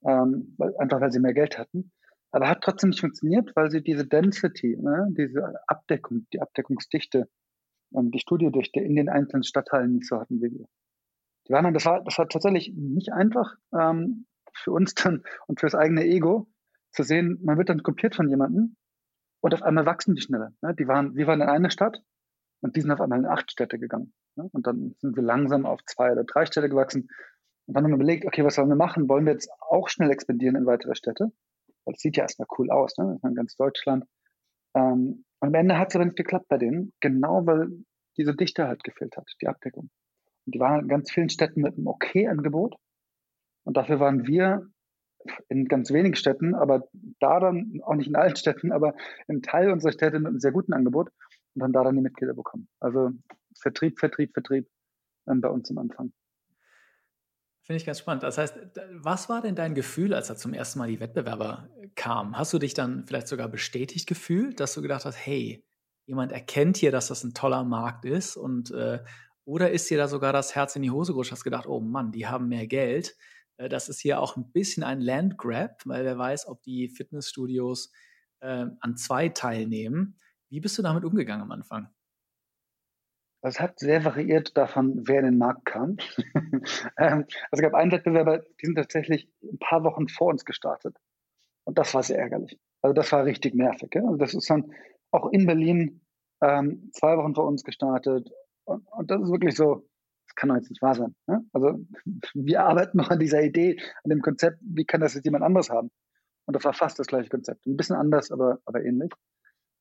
[0.05, 1.91] ähm, einfach weil sie mehr Geld hatten.
[2.31, 7.29] Aber hat trotzdem nicht funktioniert, weil sie diese Density, ne, diese Abdeckung, die Abdeckungsdichte,
[7.93, 10.65] ähm, die Studiodichte in den einzelnen Stadtteilen nicht so hatten wie wir.
[11.47, 15.59] Die waren dann, das war, das war tatsächlich nicht einfach ähm, für uns dann und
[15.59, 16.47] fürs eigene Ego
[16.91, 18.75] zu sehen, man wird dann kopiert von jemandem
[19.41, 20.53] und auf einmal wachsen die schneller.
[20.61, 20.75] Ne?
[20.75, 22.01] Die waren, wir waren in einer Stadt
[22.61, 24.13] und die sind auf einmal in acht Städte gegangen.
[24.35, 24.49] Ne?
[24.53, 27.09] Und dann sind wir langsam auf zwei oder drei Städte gewachsen.
[27.65, 29.09] Und dann haben wir überlegt, okay, was sollen wir machen?
[29.09, 31.31] Wollen wir jetzt auch schnell expandieren in weitere Städte?
[31.85, 33.17] Weil es sieht ja erstmal cool aus, ne?
[33.21, 34.05] Das ist ganz Deutschland.
[34.75, 37.67] Ähm, und am Ende hat es aber nicht geklappt bei denen, genau weil
[38.17, 39.89] diese Dichte halt gefehlt hat, die Abdeckung.
[40.45, 42.75] Und die waren halt in ganz vielen Städten mit einem okay Angebot.
[43.63, 44.67] Und dafür waren wir
[45.49, 46.87] in ganz wenigen Städten, aber
[47.19, 48.95] da dann, auch nicht in allen Städten, aber
[49.27, 51.09] im Teil unserer Städte mit einem sehr guten Angebot
[51.53, 52.67] und dann da dann die Mitglieder bekommen.
[52.79, 53.11] Also
[53.59, 54.67] Vertrieb, Vertrieb, Vertrieb
[55.27, 56.11] ähm, bei uns am Anfang.
[57.63, 58.23] Finde ich ganz spannend.
[58.23, 58.57] Das heißt,
[58.91, 62.37] was war denn dein Gefühl, als da zum ersten Mal die Wettbewerber kamen?
[62.37, 65.63] Hast du dich dann vielleicht sogar bestätigt gefühlt, dass du gedacht hast, hey,
[66.05, 68.99] jemand erkennt hier, dass das ein toller Markt ist und äh,
[69.45, 72.11] oder ist dir da sogar das Herz in die Hose gerutscht, hast gedacht, oh Mann,
[72.11, 73.15] die haben mehr Geld.
[73.61, 77.91] Äh, das ist hier auch ein bisschen ein Landgrab, weil wer weiß, ob die Fitnessstudios
[78.41, 80.19] äh, an zwei teilnehmen.
[80.49, 81.89] Wie bist du damit umgegangen am Anfang?
[83.43, 85.97] Das hat sehr variiert davon, wer in den Markt kam.
[86.97, 90.95] ähm, also es gab einen Wettbewerber, die sind tatsächlich ein paar Wochen vor uns gestartet.
[91.63, 92.59] Und das war sehr ärgerlich.
[92.81, 93.89] Also das war richtig nervig.
[93.93, 94.03] Ja?
[94.03, 94.71] Also das ist dann
[95.11, 96.01] auch in Berlin
[96.41, 98.29] ähm, zwei Wochen vor uns gestartet.
[98.65, 99.89] Und, und, das ist wirklich so,
[100.31, 101.15] das kann doch jetzt nicht wahr sein.
[101.27, 101.43] Ne?
[101.53, 101.85] Also
[102.33, 105.69] wir arbeiten noch an dieser Idee, an dem Konzept, wie kann das jetzt jemand anderes
[105.69, 105.91] haben?
[106.45, 107.65] Und das war fast das gleiche Konzept.
[107.65, 109.11] Ein bisschen anders, aber, aber ähnlich.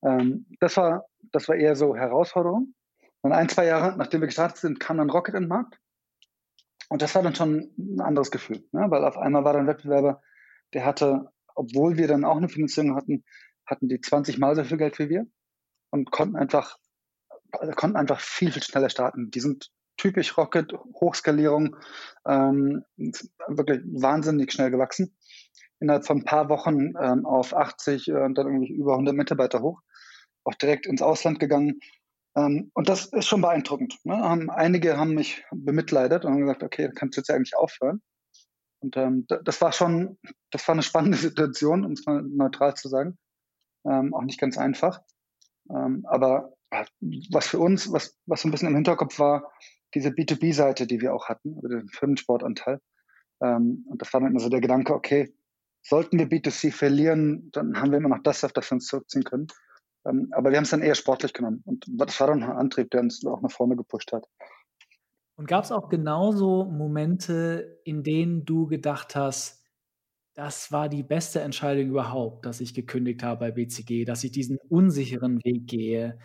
[0.03, 2.73] Ähm, das, war, das war eher so Herausforderung.
[3.21, 5.79] Und ein, zwei Jahre, nachdem wir gestartet sind, kam dann Rocket in den Markt.
[6.89, 8.85] Und das war dann schon ein anderes Gefühl, ne?
[8.89, 10.21] weil auf einmal war dann ein Wettbewerber,
[10.73, 13.23] der hatte, obwohl wir dann auch eine Finanzierung hatten,
[13.65, 15.25] hatten die 20 Mal so viel Geld wie wir
[15.91, 16.77] und konnten einfach,
[17.51, 19.31] also konnten einfach viel, viel schneller starten.
[19.31, 21.75] Die sind typisch Rocket, Hochskalierung,
[22.25, 22.83] ähm,
[23.47, 25.15] wirklich wahnsinnig schnell gewachsen.
[25.79, 29.61] Innerhalb von ein paar Wochen ähm, auf 80 äh, und dann irgendwie über 100 Mitarbeiter
[29.61, 29.81] hoch.
[30.43, 31.79] Auch direkt ins Ausland gegangen.
[32.35, 33.99] Ähm, und das ist schon beeindruckend.
[34.03, 34.17] Ne?
[34.17, 38.01] Haben, einige haben mich bemitleidet und haben gesagt, okay, kannst du jetzt ja eigentlich aufhören.
[38.79, 40.17] Und ähm, das war schon,
[40.49, 43.19] das war eine spannende Situation, um es mal neutral zu sagen.
[43.85, 45.01] Ähm, auch nicht ganz einfach.
[45.69, 46.53] Ähm, aber
[47.29, 49.51] was für uns, was, was so ein bisschen im Hinterkopf war,
[49.93, 52.79] diese B2B-Seite, die wir auch hatten, also den Firmensportanteil.
[53.41, 55.33] Ähm, und das war dann immer so der Gedanke, okay,
[55.83, 59.23] sollten wir B2C verlieren, dann haben wir immer noch das, auf das wir uns zurückziehen
[59.23, 59.47] können.
[60.05, 61.61] Ähm, aber wir haben es dann eher sportlich genommen.
[61.65, 64.25] Und das war dann ein Antrieb, der uns auch nach vorne gepusht hat.
[65.35, 69.61] Und gab es auch genauso Momente, in denen du gedacht hast,
[70.33, 74.57] das war die beste Entscheidung überhaupt, dass ich gekündigt habe bei BCG, dass ich diesen
[74.69, 76.19] unsicheren Weg gehe.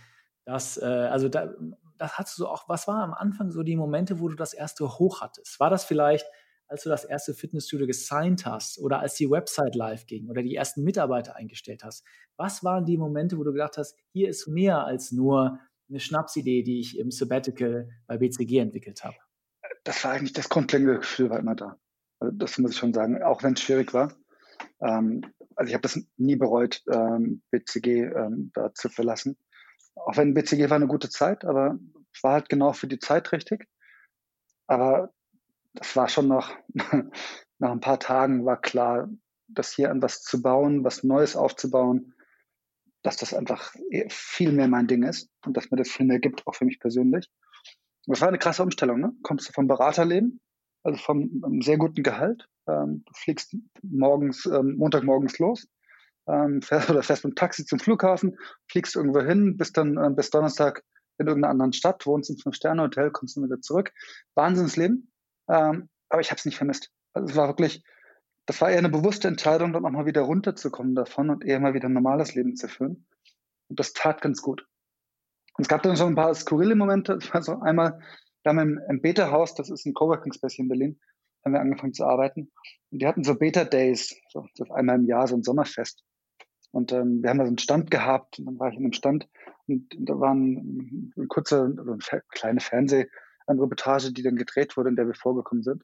[0.45, 1.55] Dass, äh, also da,
[1.99, 4.99] das hast du auch, was war am Anfang so die Momente, wo du das erste
[4.99, 5.59] hoch hattest?
[5.61, 6.27] War das vielleicht
[6.69, 10.55] als du das erste Fitnessstudio gesigned hast oder als die Website live ging oder die
[10.55, 12.05] ersten Mitarbeiter eingestellt hast?
[12.37, 16.63] Was waren die Momente, wo du gedacht hast, hier ist mehr als nur eine Schnapsidee,
[16.63, 19.17] die ich im Sabbatical bei BCG entwickelt habe?
[19.85, 21.77] Das war eigentlich das grundlegende Gefühl, war immer da.
[22.19, 24.13] Also das muss ich schon sagen, auch wenn es schwierig war.
[24.81, 25.23] Ähm,
[25.55, 29.37] also ich habe das nie bereut, ähm, BCG ähm, da zu verlassen.
[29.97, 31.79] Auch wenn BCG war eine gute Zeit, aber
[32.23, 33.67] war halt genau für die Zeit richtig.
[34.67, 35.13] Aber
[35.75, 36.51] das war schon noch,
[37.59, 39.09] nach ein paar Tagen war klar,
[39.49, 42.15] dass hier an was zu bauen, was Neues aufzubauen,
[43.03, 43.73] dass das einfach
[44.09, 46.81] viel mehr mein Ding ist und dass mir das viel mehr gibt, auch für mich
[46.81, 47.31] persönlich.
[48.07, 49.13] Das war eine krasse Umstellung, ne?
[49.23, 50.41] Kommst du vom Beraterleben,
[50.83, 52.49] also vom einem sehr guten Gehalt.
[52.69, 55.69] Ähm, du fliegst morgens, ähm, Montagmorgens los,
[56.29, 60.11] ähm, fährst oder fährst mit dem Taxi zum Flughafen, fliegst irgendwo hin, bist dann äh,
[60.11, 60.83] bis Donnerstag
[61.19, 63.93] in irgendeiner anderen Stadt, wohnst im Fünf-Sterne-Hotel, kommst dann wieder zurück.
[64.35, 65.11] Wahnsinnsleben.
[65.49, 66.91] Ähm, aber ich habe es nicht vermisst.
[67.15, 67.83] Also es war wirklich,
[68.47, 71.75] das war eher eine bewusste Entscheidung, dann auch mal wieder runterzukommen davon und eher mal
[71.75, 73.07] wieder ein normales Leben zu führen.
[73.69, 74.67] Und das tat ganz gut.
[75.57, 77.19] Und es gab dann schon ein paar skurrile Momente.
[77.33, 77.99] Also einmal,
[78.43, 81.01] wir haben im, im Beta-Haus, das ist ein Coworking Space in Berlin,
[81.45, 82.53] haben wir angefangen zu arbeiten.
[82.91, 86.05] Und die hatten so Beta-Days, so, so einmal im Jahr, so ein Sommerfest.
[86.77, 88.93] Und ähm, wir haben da so einen Stand gehabt und dann war ich in einem
[88.93, 89.27] Stand
[89.67, 93.09] und, da war ein, ein kurzer, also eine kleine Fernseh,
[93.47, 95.83] eine Reportage, die dann gedreht wurde, in der wir vorgekommen sind.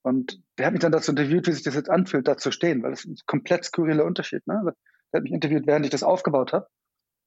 [0.00, 2.82] Und der hat mich dann dazu interviewt, wie sich das jetzt anfühlt, da zu stehen,
[2.82, 4.46] weil das ist ein komplett skurriler Unterschied.
[4.46, 4.74] Ne?
[5.12, 6.66] Der hat mich interviewt, während ich das aufgebaut habe.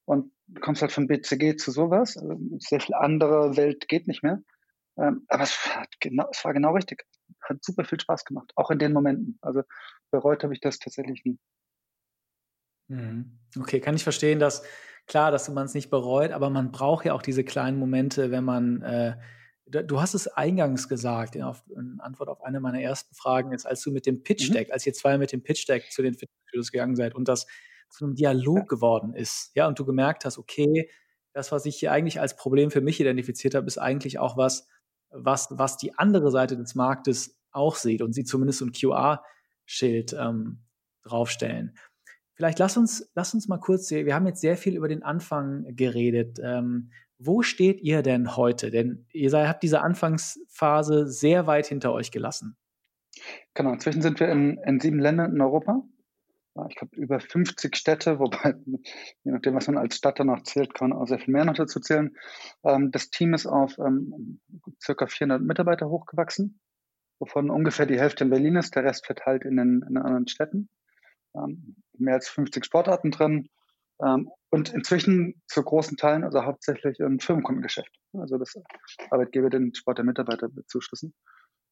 [0.06, 2.18] Und du kommst halt von BCG zu sowas.
[2.18, 4.42] Also sehr viel andere Welt geht nicht mehr.
[4.98, 5.60] Ähm, aber es,
[6.00, 7.06] genau, es war genau richtig.
[7.44, 9.38] Hat super viel Spaß gemacht, auch in den Momenten.
[9.44, 9.62] Also
[10.10, 11.38] bereut habe ich das tatsächlich nie.
[12.90, 13.40] Mhm.
[13.58, 14.64] Okay, kann ich verstehen, dass
[15.08, 18.44] klar, dass man es nicht bereut, aber man braucht ja auch diese kleinen Momente, wenn
[18.44, 19.16] man äh,
[19.70, 23.68] Du hast es eingangs gesagt, in, auf, in, Antwort auf eine meiner ersten Fragen ist,
[23.68, 24.74] als du mit dem Pitch Deck, mhm.
[24.74, 27.46] als ihr zwei mit dem Pitch Deck zu den Fitnessstudios gegangen seid und das
[27.92, 28.64] zu einem Dialog ja.
[28.64, 30.90] geworden ist, ja, und du gemerkt hast, okay,
[31.34, 34.68] das, was ich hier eigentlich als Problem für mich identifiziert habe, ist eigentlich auch was,
[35.12, 40.14] was, was die andere Seite des Marktes auch sieht und sie zumindest so ein QR-Schild
[40.14, 40.64] ähm,
[41.04, 41.78] draufstellen.
[42.40, 45.76] Vielleicht lass uns, lass uns mal kurz, wir haben jetzt sehr viel über den Anfang
[45.76, 46.40] geredet.
[46.42, 48.72] Ähm, wo steht ihr denn heute?
[48.72, 52.56] Denn ihr habt diese Anfangsphase sehr weit hinter euch gelassen.
[53.56, 55.84] Genau, inzwischen sind wir in, in sieben Ländern in Europa.
[56.70, 58.56] Ich glaube, über 50 Städte, wobei,
[59.26, 61.56] je nachdem, was man als Stadt danach zählt, kann man auch sehr viel mehr noch
[61.56, 62.16] dazu zählen.
[62.64, 64.40] Ähm, das Team ist auf ähm,
[64.82, 66.62] circa 400 Mitarbeiter hochgewachsen.
[67.20, 70.70] wovon ungefähr die Hälfte in Berlin ist, der Rest verteilt in den, in anderen Städten.
[71.36, 73.50] Ähm, mehr als 50 Sportarten drin.
[74.02, 77.92] Ähm, und inzwischen zu großen Teilen, also hauptsächlich ein Firmenkundengeschäft.
[78.14, 78.56] Also das
[79.12, 81.14] Arbeitgeber den Sport der Mitarbeiter bezuschussen.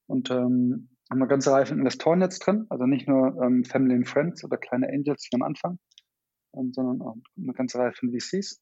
[0.07, 3.95] Und ähm, haben eine ganze Reihe von Investoren jetzt drin, also nicht nur ähm, Family
[3.95, 5.79] and Friends oder kleine Angels wie am Anfang,
[6.55, 8.61] ähm, sondern auch eine ganze Reihe von VCs.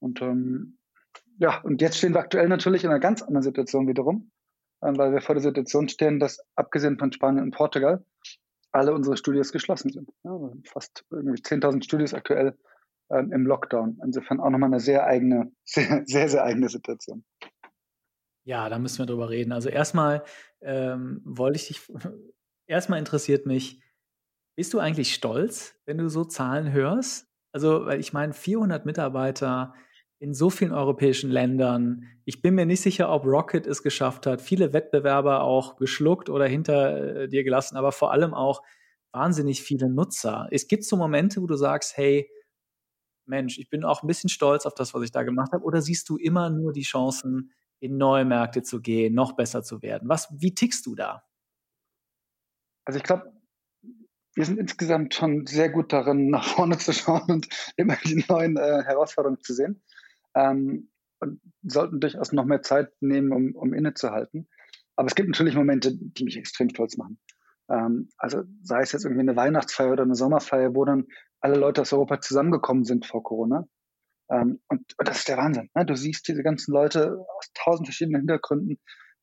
[0.00, 0.78] Und ähm,
[1.38, 4.30] ja, und jetzt stehen wir aktuell natürlich in einer ganz anderen Situation wiederum,
[4.80, 8.04] äh, weil wir vor der Situation stehen, dass abgesehen von Spanien und Portugal
[8.72, 10.10] alle unsere Studios geschlossen sind.
[10.24, 12.58] Ja, fast irgendwie 10.000 Studios aktuell
[13.10, 14.00] ähm, im Lockdown.
[14.04, 17.24] Insofern auch nochmal eine sehr eigene, sehr, sehr, sehr eigene Situation.
[18.44, 19.52] Ja, da müssen wir drüber reden.
[19.52, 20.24] Also erstmal
[20.60, 21.80] ähm, wollte ich dich,
[22.66, 23.80] erstmal interessiert mich,
[24.56, 27.28] bist du eigentlich stolz, wenn du so Zahlen hörst?
[27.52, 29.74] Also, weil ich meine, 400 Mitarbeiter
[30.22, 32.06] in so vielen europäischen Ländern.
[32.24, 36.46] Ich bin mir nicht sicher, ob Rocket es geschafft hat, viele Wettbewerber auch geschluckt oder
[36.46, 38.62] hinter äh, dir gelassen, aber vor allem auch
[39.10, 40.46] wahnsinnig viele Nutzer.
[40.52, 42.30] Es gibt so Momente, wo du sagst, hey,
[43.26, 45.82] Mensch, ich bin auch ein bisschen stolz auf das, was ich da gemacht habe, oder
[45.82, 50.08] siehst du immer nur die Chancen, in neue Märkte zu gehen, noch besser zu werden?
[50.08, 51.24] Was, wie tickst du da?
[52.84, 53.32] Also ich glaube,
[54.36, 58.56] wir sind insgesamt schon sehr gut darin, nach vorne zu schauen und immer die neuen
[58.56, 59.82] äh, Herausforderungen zu sehen.
[60.34, 64.48] Ähm, und sollten durchaus noch mehr Zeit nehmen, um, um innezuhalten.
[64.96, 67.20] Aber es gibt natürlich Momente, die mich extrem stolz machen.
[67.70, 71.06] Ähm, also sei es jetzt irgendwie eine Weihnachtsfeier oder eine Sommerfeier, wo dann
[71.40, 73.66] alle Leute aus Europa zusammengekommen sind vor Corona
[74.32, 75.68] ähm, und, und, das ist der Wahnsinn.
[75.74, 75.84] Ne?
[75.84, 78.78] Du siehst diese ganzen Leute aus tausend verschiedenen Hintergründen,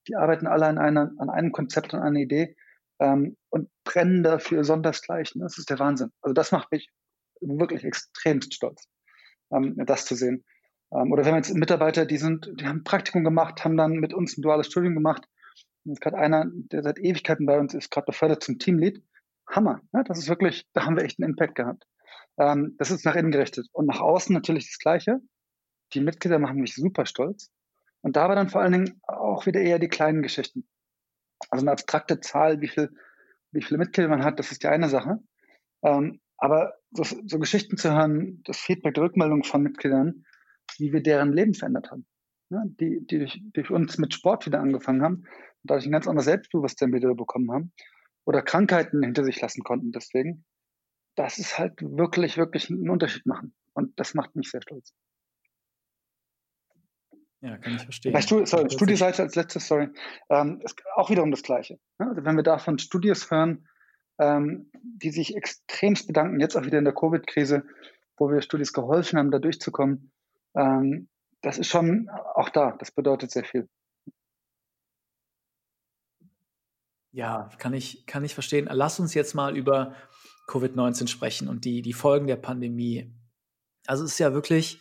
[0.08, 2.56] die arbeiten alle an, einer, an einem Konzept, an einer Idee
[3.00, 5.42] ähm, und brennen dafür sondersgleichen.
[5.42, 6.12] Das ist der Wahnsinn.
[6.22, 6.90] Also das macht mich
[7.42, 8.88] wirklich extremst stolz,
[9.52, 10.46] ähm, das zu sehen.
[10.92, 14.38] Ähm, oder wir jetzt Mitarbeiter, die sind, die haben Praktikum gemacht, haben dann mit uns
[14.38, 15.28] ein duales Studium gemacht.
[15.86, 19.04] Und ist gerade einer, der seit Ewigkeiten bei uns ist, gerade befördert zum Teamlead.
[19.48, 19.82] Hammer.
[19.92, 20.04] Ne?
[20.06, 21.86] Das ist wirklich, da haben wir echt einen Impact gehabt.
[22.38, 23.68] Ähm, das ist nach innen gerichtet.
[23.72, 25.20] Und nach außen natürlich das Gleiche.
[25.94, 27.52] Die Mitglieder machen mich super stolz.
[28.02, 30.68] Und da war dann vor allen Dingen auch wieder eher die kleinen Geschichten.
[31.50, 32.92] Also eine abstrakte Zahl, wie viel,
[33.52, 35.20] wie viele Mitglieder man hat, das ist die eine Sache.
[35.84, 40.26] Ähm, aber so, so, Geschichten zu hören, das Feedback, die Rückmeldung von Mitgliedern,
[40.78, 42.06] wie wir deren Leben verändert haben.
[42.50, 45.26] Ja, die, die durch, durch, uns mit Sport wieder angefangen haben und
[45.64, 47.72] dadurch ein ganz anderes Selbstbewusstsein wieder bekommen haben
[48.26, 50.46] oder Krankheiten hinter sich lassen konnten deswegen
[51.20, 53.54] das ist halt wirklich, wirklich einen Unterschied machen.
[53.74, 54.94] Und das macht mich sehr stolz.
[57.42, 58.14] Ja, kann ich verstehen.
[58.14, 59.90] Bei Studi sorry, Studieseite als letztes, sorry,
[60.30, 61.78] ähm, ist auch wiederum das Gleiche.
[62.00, 62.08] Ne?
[62.08, 63.68] Also wenn wir da von Studios hören,
[64.18, 67.66] ähm, die sich extremst bedanken, jetzt auch wieder in der Covid-Krise,
[68.18, 70.14] wo wir Studis geholfen haben, da durchzukommen,
[70.56, 71.10] ähm,
[71.42, 73.70] das ist schon auch da, das bedeutet sehr viel.
[77.12, 78.68] Ja, kann ich, kann ich verstehen.
[78.72, 79.96] Lass uns jetzt mal über
[80.48, 83.12] Covid-19 sprechen und die, die Folgen der Pandemie.
[83.88, 84.80] Also es ist ja wirklich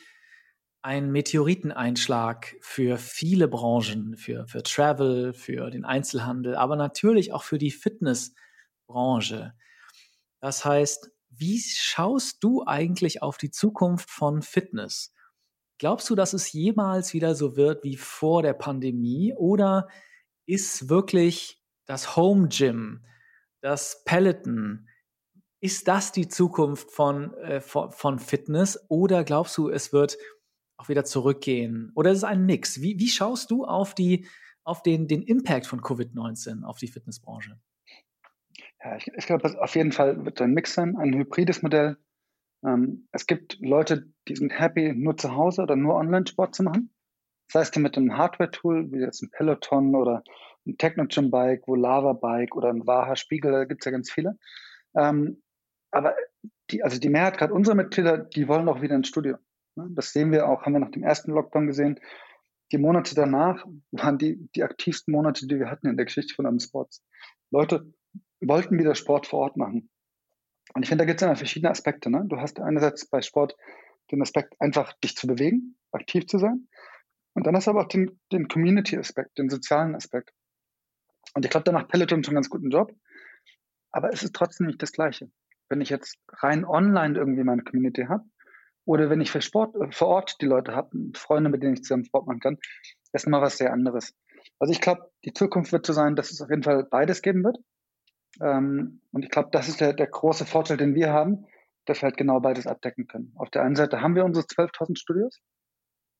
[0.82, 7.58] ein Meteoriteneinschlag für viele Branchen, für, für Travel, für den Einzelhandel, aber natürlich auch für
[7.58, 9.54] die Fitnessbranche.
[10.40, 15.12] Das heißt, wie schaust du eigentlich auf die Zukunft von Fitness?
[15.78, 19.88] Glaubst du, dass es jemals wieder so wird wie vor der Pandemie oder
[20.46, 23.04] ist wirklich das Home Gym,
[23.60, 24.88] das Peloton,
[25.60, 30.16] ist das die Zukunft von, äh, von, von, Fitness oder glaubst du, es wird
[30.76, 31.90] auch wieder zurückgehen?
[31.94, 32.80] Oder ist es ein Mix?
[32.80, 34.26] Wie, wie schaust du auf, die,
[34.62, 37.58] auf den, den Impact von Covid-19 auf die Fitnessbranche?
[38.82, 41.98] Ja, ich, ich glaube, auf jeden Fall wird ein Mix sein, ein hybrides Modell.
[42.64, 46.90] Ähm, es gibt Leute, die sind happy, nur zu Hause oder nur Online-Sport zu machen.
[47.50, 50.22] Das heißt, die mit einem Hardware-Tool, wie jetzt ein Peloton oder
[50.66, 54.38] ein Technogym-Bike, Volava-Bike oder ein Waha-Spiegel, da gibt es ja ganz viele,
[54.94, 55.42] ähm,
[55.90, 56.14] aber
[56.70, 59.38] die, also die Mehrheit, gerade unserer Mitglieder, die wollen auch wieder ins Studio.
[59.76, 62.00] Das sehen wir auch, haben wir nach dem ersten Lockdown gesehen.
[62.72, 66.46] Die Monate danach waren die, die aktivsten Monate, die wir hatten in der Geschichte von
[66.46, 67.02] einem Sports.
[67.50, 67.90] Leute
[68.40, 69.88] wollten wieder Sport vor Ort machen.
[70.74, 72.10] Und ich finde, da gibt es immer verschiedene Aspekte.
[72.10, 72.24] Ne?
[72.28, 73.56] Du hast einerseits bei Sport
[74.10, 76.68] den Aspekt, einfach dich zu bewegen, aktiv zu sein.
[77.34, 80.32] Und dann hast du aber auch den, den Community-Aspekt, den sozialen Aspekt.
[81.34, 82.92] Und ich glaube, da macht Peloton schon einen ganz guten Job.
[83.90, 85.30] Aber es ist trotzdem nicht das Gleiche
[85.68, 88.24] wenn ich jetzt rein online irgendwie meine Community habe
[88.84, 91.82] oder wenn ich für Sport äh, vor Ort die Leute habe, Freunde, mit denen ich
[91.82, 92.58] zusammen Sport machen kann,
[93.12, 94.14] ist mal was sehr anderes.
[94.58, 97.44] Also ich glaube, die Zukunft wird so sein, dass es auf jeden Fall beides geben
[97.44, 97.58] wird.
[98.40, 101.46] Ähm, und ich glaube, das ist der, der große Vorteil, den wir haben,
[101.84, 103.32] dass wir halt genau beides abdecken können.
[103.36, 105.40] Auf der einen Seite haben wir unsere 12.000 Studios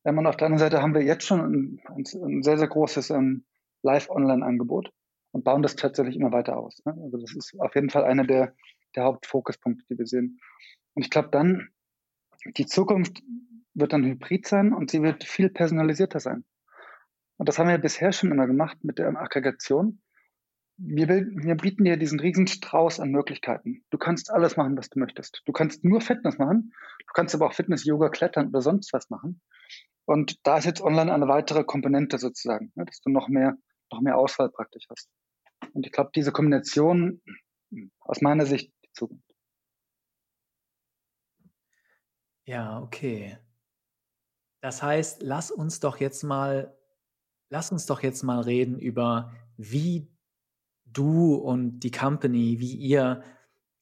[0.05, 3.09] ähm, und auf der anderen Seite haben wir jetzt schon ein, ein, sehr, sehr großes
[3.11, 3.45] ähm,
[3.83, 4.91] Live-Online-Angebot.
[5.31, 6.81] und bauen das tatsächlich immer weiter aus.
[6.85, 6.97] Ne?
[7.03, 8.55] Also das ist auf jeden Fall einer der,
[8.95, 10.39] der Hauptfokuspunkte, die wir sehen.
[10.95, 11.69] Und ich glaube dann,
[12.57, 13.21] die Zukunft
[13.73, 16.45] wird dann hybrid sein und sie wird viel personalisierter sein.
[17.37, 20.01] Und das haben wir bisher schon immer gemacht mit der Aggregation.
[20.81, 23.83] Wir, wir bieten dir diesen riesen Strauß an Möglichkeiten.
[23.89, 25.41] Du kannst alles machen, was du möchtest.
[25.45, 26.73] Du kannst nur Fitness machen.
[26.99, 29.41] Du kannst aber auch Fitness, Yoga, Klettern oder sonst was machen.
[30.05, 33.57] Und da ist jetzt online eine weitere Komponente sozusagen, ne, dass du noch mehr,
[33.91, 35.09] noch mehr Auswahl praktisch hast.
[35.73, 37.21] Und ich glaube, diese Kombination
[37.99, 39.29] aus meiner Sicht die Zukunft.
[42.45, 43.37] Ja, okay.
[44.61, 46.75] Das heißt, lass uns doch jetzt mal,
[47.49, 50.07] lass uns doch jetzt mal reden über, wie
[50.93, 53.23] du und die Company, wie ihr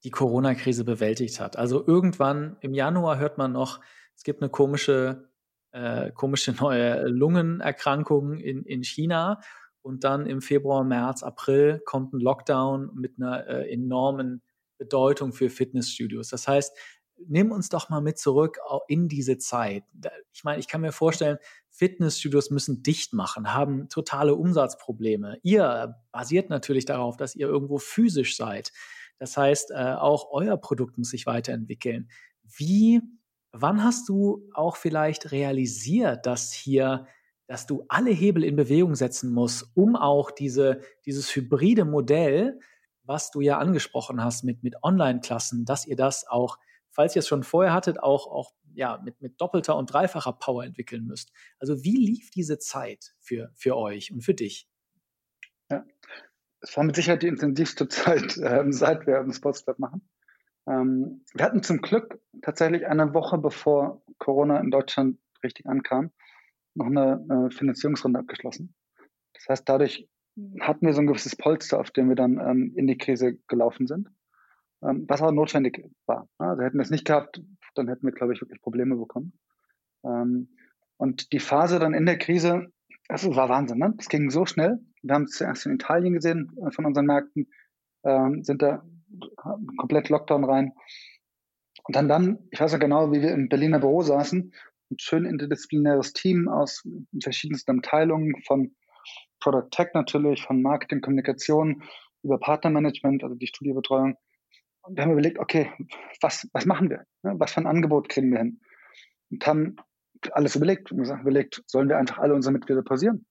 [0.04, 1.58] die Corona-Krise bewältigt habt.
[1.58, 3.80] Also irgendwann im Januar hört man noch,
[4.16, 5.30] es gibt eine komische,
[5.72, 9.42] äh, komische neue Lungenerkrankung in, in China.
[9.82, 14.42] Und dann im Februar, März, April kommt ein Lockdown mit einer äh, enormen
[14.78, 16.30] Bedeutung für Fitnessstudios.
[16.30, 16.78] Das heißt,
[17.26, 19.84] nimm uns doch mal mit zurück in diese Zeit.
[20.34, 21.38] Ich meine, ich kann mir vorstellen,
[21.78, 25.38] Fitnessstudios müssen dicht machen, haben totale Umsatzprobleme.
[25.44, 28.72] Ihr basiert natürlich darauf, dass ihr irgendwo physisch seid.
[29.20, 32.10] Das heißt, äh, auch euer Produkt muss sich weiterentwickeln.
[32.44, 33.02] Wie,
[33.52, 37.08] wann hast du auch vielleicht realisiert, dass hier
[37.50, 42.60] dass du alle Hebel in Bewegung setzen musst, um auch diese, dieses hybride Modell,
[43.04, 46.58] was du ja angesprochen hast mit, mit Online-Klassen, dass ihr das auch
[46.98, 50.64] falls ihr es schon vorher hattet, auch, auch ja, mit, mit doppelter und dreifacher Power
[50.64, 51.32] entwickeln müsst.
[51.60, 54.70] Also wie lief diese Zeit für, für euch und für dich?
[55.70, 55.84] Ja,
[56.62, 60.08] es war mit Sicherheit die intensivste Zeit, äh, seit wir einen Sportsclub machen.
[60.68, 66.12] Ähm, wir hatten zum Glück tatsächlich eine Woche bevor Corona in Deutschland richtig ankam,
[66.76, 68.76] noch eine äh, Finanzierungsrunde abgeschlossen.
[69.34, 70.08] Das heißt, dadurch
[70.60, 73.88] hatten wir so ein gewisses Polster, auf dem wir dann ähm, in die Krise gelaufen
[73.88, 74.10] sind
[74.84, 76.28] ähm, was auch notwendig war.
[76.38, 77.42] Also hätten wir es nicht gehabt,
[77.78, 79.34] dann hätten wir, glaube ich, wirklich Probleme bekommen.
[80.04, 80.50] Ähm,
[80.98, 82.72] und die Phase dann in der Krise,
[83.08, 83.78] das war Wahnsinn.
[83.78, 83.94] Ne?
[83.98, 84.80] Das ging so schnell.
[85.02, 87.48] Wir haben es zuerst in Italien gesehen äh, von unseren Märkten,
[88.04, 88.84] ähm, sind da
[89.78, 90.74] komplett Lockdown rein.
[91.84, 94.54] Und dann, dann, ich weiß ja genau, wie wir im Berliner Büro saßen,
[94.92, 96.84] ein schön interdisziplinäres Team aus
[97.22, 98.76] verschiedensten Abteilungen von
[99.40, 101.84] Product Tech natürlich, von Marketing, Kommunikation,
[102.24, 104.18] über Partnermanagement, also die Studiebetreuung,
[104.88, 105.72] und wir haben überlegt, okay,
[106.22, 107.06] was, was machen wir?
[107.22, 108.62] Was für ein Angebot kriegen wir hin?
[109.30, 109.76] Und haben
[110.32, 113.26] alles überlegt und gesagt, überlegt, sollen wir einfach alle unsere Mitglieder pausieren?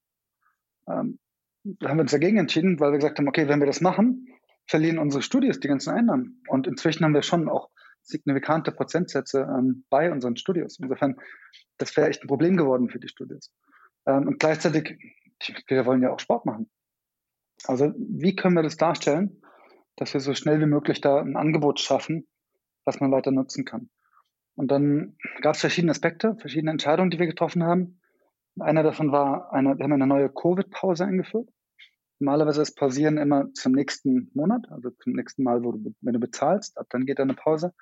[0.88, 1.18] Ähm,
[1.64, 4.28] da haben wir uns dagegen entschieden, weil wir gesagt haben, okay, wenn wir das machen,
[4.68, 6.42] verlieren unsere Studios die ganzen Einnahmen.
[6.48, 7.70] Und inzwischen haben wir schon auch
[8.02, 10.78] signifikante Prozentsätze ähm, bei unseren Studios.
[10.78, 11.16] Insofern,
[11.78, 13.50] das wäre echt ein Problem geworden für die Studios.
[14.06, 14.98] Ähm, und gleichzeitig,
[15.42, 16.70] die Mitglieder wollen ja auch Sport machen.
[17.64, 19.42] Also wie können wir das darstellen,
[19.96, 22.26] dass wir so schnell wie möglich da ein Angebot schaffen,
[22.84, 23.90] was man weiter nutzen kann.
[24.54, 28.00] Und dann gab es verschiedene Aspekte, verschiedene Entscheidungen, die wir getroffen haben.
[28.58, 31.50] Einer davon war, eine, wir haben eine neue Covid-Pause eingeführt.
[32.18, 36.20] Normalerweise ist Pausieren immer zum nächsten Monat, also zum nächsten Mal, wo du, wenn du
[36.20, 37.74] bezahlst, ab dann geht eine Pause.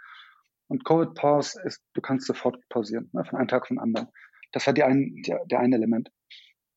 [0.66, 4.08] Und Covid-Pause ist, du kannst sofort pausieren, ne, von einem Tag von anderen.
[4.50, 6.10] Das war die ein, der, der eine Element.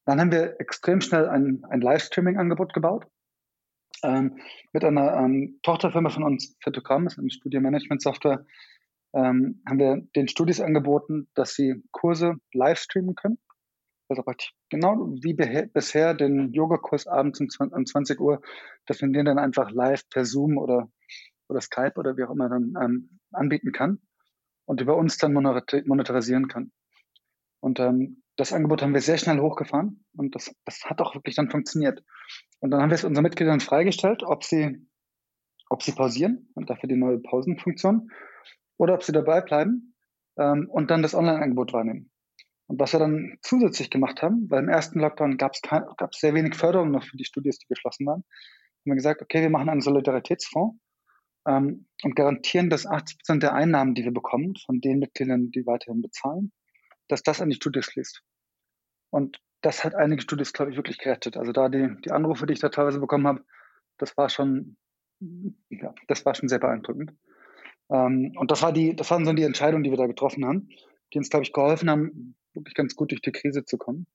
[0.05, 3.07] Dann haben wir extrem schnell ein, ein Livestreaming-Angebot gebaut
[4.03, 4.39] ähm,
[4.73, 8.45] mit einer ähm, Tochterfirma von uns, Fetogramm, ist eine Studio-Management-Software,
[9.13, 13.39] ähm, haben wir den Studis angeboten, dass sie Kurse live streamen können.
[14.09, 18.41] Also praktisch genau wie bisher den Yogakurs abends um 20, um 20 Uhr,
[18.85, 20.89] dass man den dann einfach live per Zoom oder,
[21.49, 23.99] oder Skype oder wie auch immer dann ähm, anbieten kann
[24.65, 26.71] und über uns dann monetarisieren kann.
[27.59, 31.35] Und ähm, das Angebot haben wir sehr schnell hochgefahren und das, das hat auch wirklich
[31.35, 32.03] dann funktioniert.
[32.59, 34.87] Und dann haben wir es unseren Mitgliedern freigestellt, ob sie,
[35.69, 38.09] ob sie pausieren und dafür die neue Pausenfunktion
[38.77, 39.95] oder ob sie dabei bleiben
[40.37, 42.11] ähm, und dann das Online-Angebot wahrnehmen.
[42.67, 46.55] Und was wir dann zusätzlich gemacht haben, weil im ersten Lockdown gab es sehr wenig
[46.55, 49.81] Förderung noch für die Studios, die geschlossen waren, haben wir gesagt, okay, wir machen einen
[49.81, 50.77] Solidaritätsfonds
[51.47, 55.65] ähm, und garantieren, dass 80 Prozent der Einnahmen, die wir bekommen, von den Mitgliedern, die
[55.65, 56.51] weiterhin bezahlen,
[57.07, 58.21] dass das an die Studios fließt.
[59.11, 61.37] Und das hat einige Studios, glaube ich, wirklich gerettet.
[61.37, 63.43] Also da die, die Anrufe, die ich da teilweise bekommen habe,
[63.97, 64.77] das war schon,
[65.69, 67.13] ja, das war schon sehr beeindruckend.
[67.89, 70.69] Ähm, und das war die, das waren so die Entscheidungen, die wir da getroffen haben,
[71.13, 74.07] die uns, glaube ich, geholfen haben, wirklich ganz gut durch die Krise zu kommen.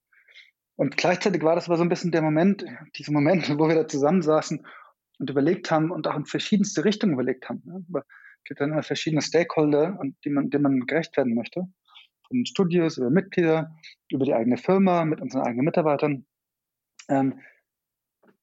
[0.77, 2.65] Und gleichzeitig war das aber so ein bisschen der Moment,
[2.97, 4.67] diese Momente, wo wir da zusammensaßen
[5.19, 7.63] und überlegt haben und auch in verschiedenste Richtungen überlegt haben.
[7.67, 8.01] Ja.
[8.01, 11.69] Es gibt dann immer verschiedene Stakeholder, die man, denen man gerecht werden möchte
[12.33, 13.77] von Studios, über Mitglieder,
[14.11, 16.25] über die eigene Firma, mit unseren eigenen Mitarbeitern.
[17.09, 17.41] Ähm,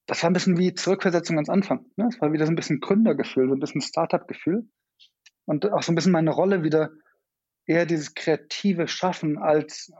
[0.05, 1.85] das war ein bisschen wie Zurückversetzung ans Anfang.
[1.95, 2.07] Ne?
[2.07, 4.67] Es war wieder so ein bisschen Gründergefühl, so ein bisschen Startup-Gefühl.
[5.45, 6.91] Und auch so ein bisschen meine Rolle wieder
[7.65, 9.91] eher dieses kreative Schaffen als,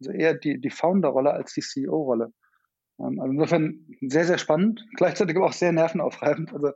[0.00, 2.32] also eher die, die Founder-Rolle als die CEO-Rolle.
[2.98, 6.52] Ähm, also insofern sehr, sehr spannend, gleichzeitig aber auch sehr nervenaufreibend.
[6.52, 6.72] Also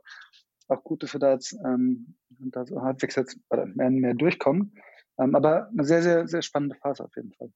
[0.69, 4.73] auch gut, dass wir da jetzt ähm, da so halbwegs jetzt mehr, mehr durchkommen.
[5.19, 7.51] Ähm, aber eine sehr, sehr, sehr spannende Phase auf jeden Fall.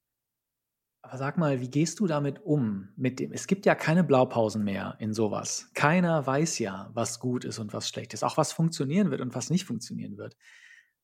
[1.02, 2.88] Aber sag mal, wie gehst du damit um?
[2.96, 5.70] Mit dem, es gibt ja keine Blaupausen mehr in sowas.
[5.74, 9.34] Keiner weiß ja, was gut ist und was schlecht ist, auch was funktionieren wird und
[9.34, 10.36] was nicht funktionieren wird.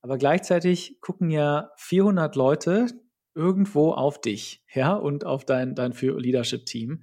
[0.03, 2.87] Aber gleichzeitig gucken ja 400 Leute
[3.35, 7.03] irgendwo auf dich, ja, und auf dein, dein Leadership-Team.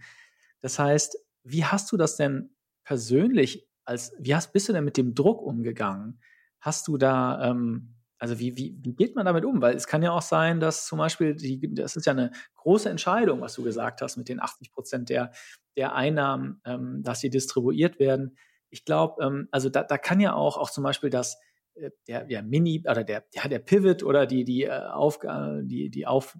[0.60, 4.97] Das heißt, wie hast du das denn persönlich als, wie hast, bist du denn mit
[4.97, 6.22] dem Druck umgegangen?
[6.60, 9.63] Hast du da, ähm, also wie, wie, wie geht man damit um?
[9.63, 12.88] Weil es kann ja auch sein, dass zum Beispiel, die, das ist ja eine große
[12.88, 15.32] Entscheidung, was du gesagt hast, mit den 80 Prozent der,
[15.76, 18.38] der Einnahmen, ähm, dass sie distribuiert werden.
[18.69, 21.39] Ich glaube, ähm, also da, da kann ja auch, auch zum Beispiel das,
[21.74, 25.17] äh, der, der Mini oder der, ja, der Pivot oder die, die, äh, auf,
[25.63, 26.38] die, die auf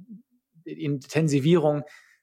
[0.68, 1.82] die Intensivierung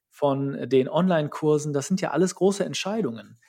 [0.09, 3.40] von den Online-Kursen, das sind ja alles große Entscheidungen.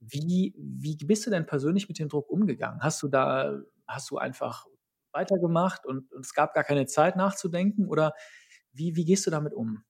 [0.00, 2.80] Wie, wie bist du denn persönlich mit dem Druck umgegangen?
[2.80, 4.64] Hast du da, hast du einfach
[5.12, 7.88] weitergemacht und, und es gab gar keine Zeit nachzudenken?
[7.88, 8.12] Oder
[8.72, 9.84] wie, wie gehst du damit um?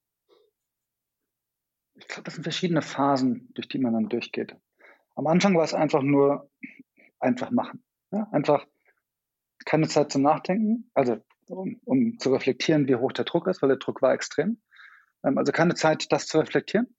[1.94, 4.56] Ich glaube, das sind verschiedene Phasen, durch die man dann durchgeht.
[5.16, 6.50] Am Anfang war es einfach nur
[7.18, 7.84] einfach machen.
[8.12, 8.28] Ja?
[8.30, 8.66] Einfach
[9.64, 13.68] keine Zeit zum Nachdenken, also um, um, zu reflektieren, wie hoch der Druck ist, weil
[13.68, 14.60] der Druck war extrem.
[15.24, 16.94] Ähm, also keine Zeit, das zu reflektieren,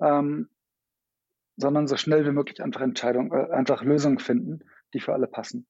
[0.00, 0.50] ähm,
[1.56, 4.60] sondern so schnell wie möglich einfach Entscheidungen, äh, einfach Lösungen finden,
[4.92, 5.66] die für alle passen.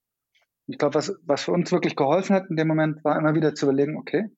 [0.66, 3.54] Ich glaube, was, was für uns wirklich geholfen hat in dem Moment, war immer wieder
[3.54, 4.28] zu überlegen, okay,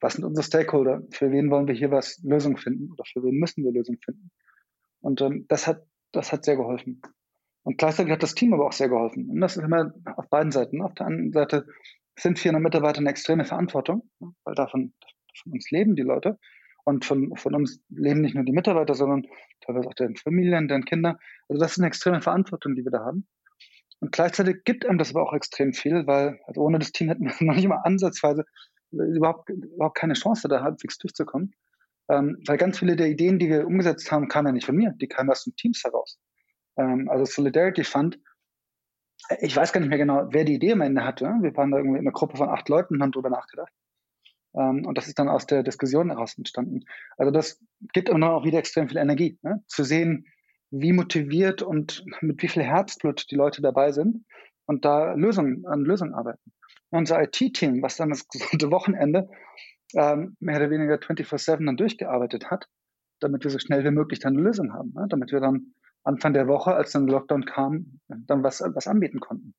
[0.00, 1.02] was sind unsere Stakeholder?
[1.10, 4.30] Für wen wollen wir hier was Lösung finden oder für wen müssen wir Lösung finden?
[5.00, 7.00] Und ähm, das hat, das hat sehr geholfen.
[7.62, 9.30] Und gleichzeitig hat das Team aber auch sehr geholfen.
[9.30, 10.82] Und das ist immer auf beiden Seiten.
[10.82, 11.66] Auf der einen Seite
[12.18, 14.10] sind 400 Mitarbeiter eine extreme Verantwortung,
[14.44, 14.92] weil davon,
[15.40, 16.38] von uns leben die Leute.
[16.84, 19.24] Und von, von uns leben nicht nur die Mitarbeiter, sondern
[19.60, 21.16] teilweise auch deren Familien, deren Kinder.
[21.48, 23.28] Also das ist eine extreme Verantwortung, die wir da haben.
[24.02, 27.24] Und gleichzeitig gibt einem das aber auch extrem viel, weil also ohne das Team hätten
[27.24, 28.44] wir noch nicht mal ansatzweise
[28.90, 31.54] überhaupt, überhaupt keine Chance, da halbwegs durchzukommen.
[32.08, 34.92] Ähm, weil ganz viele der Ideen, die wir umgesetzt haben, kamen ja nicht von mir,
[35.00, 36.18] die kamen aus den Teams heraus.
[36.76, 38.18] Ähm, also Solidarity Fund,
[39.40, 41.26] ich weiß gar nicht mehr genau, wer die Idee am Ende hatte.
[41.40, 43.72] Wir waren da irgendwie in einer Gruppe von acht Leuten und haben darüber nachgedacht.
[44.56, 46.80] Ähm, und das ist dann aus der Diskussion heraus entstanden.
[47.18, 49.62] Also das gibt immer auch wieder extrem viel Energie, ne?
[49.68, 50.26] zu sehen,
[50.72, 54.24] wie motiviert und mit wie viel Herzblut die Leute dabei sind
[54.66, 56.52] und da Lösungen, an Lösungen arbeiten.
[56.90, 59.28] Unser IT-Team, was dann das gesamte Wochenende
[59.94, 62.66] ähm, mehr oder weniger 24-7 dann durchgearbeitet hat,
[63.20, 65.06] damit wir so schnell wie möglich dann eine Lösung haben, ne?
[65.08, 69.54] damit wir dann Anfang der Woche, als dann Lockdown kam, dann was, was anbieten konnten.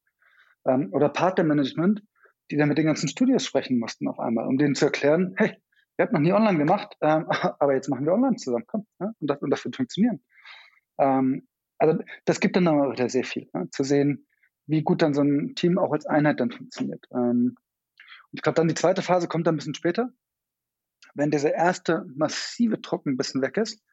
[0.65, 2.01] Ähm, oder Partnermanagement,
[2.49, 5.55] die dann mit den ganzen Studios sprechen mussten auf einmal, um denen zu erklären, hey,
[5.95, 7.27] wir haben noch nie online gemacht, ähm,
[7.59, 8.87] aber jetzt machen wir online zusammen, komm,
[9.19, 10.23] das, und das wird funktionieren.
[10.97, 13.69] Ähm, also das gibt dann aber wieder sehr viel, ne?
[13.71, 14.27] zu sehen,
[14.67, 17.05] wie gut dann so ein Team auch als Einheit dann funktioniert.
[17.11, 17.55] Ähm,
[18.31, 20.11] und ich glaube, dann die zweite Phase kommt dann ein bisschen später,
[21.13, 23.83] wenn dieser erste massive Druck ein bisschen weg ist,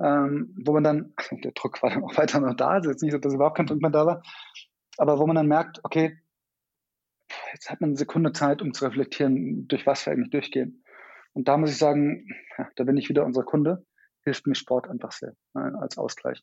[0.00, 3.12] ähm, wo man dann, der Druck war dann auch weiter noch da, also jetzt nicht
[3.12, 4.22] so, dass überhaupt kein Druck mehr da war,
[4.98, 6.18] aber wo man dann merkt, okay,
[7.52, 10.82] jetzt hat man eine Sekunde Zeit, um zu reflektieren, durch was wir eigentlich durchgehen.
[11.32, 13.84] Und da muss ich sagen, ja, da bin ich wieder unser Kunde,
[14.26, 16.42] hilft mir Sport einfach sehr äh, als Ausgleich.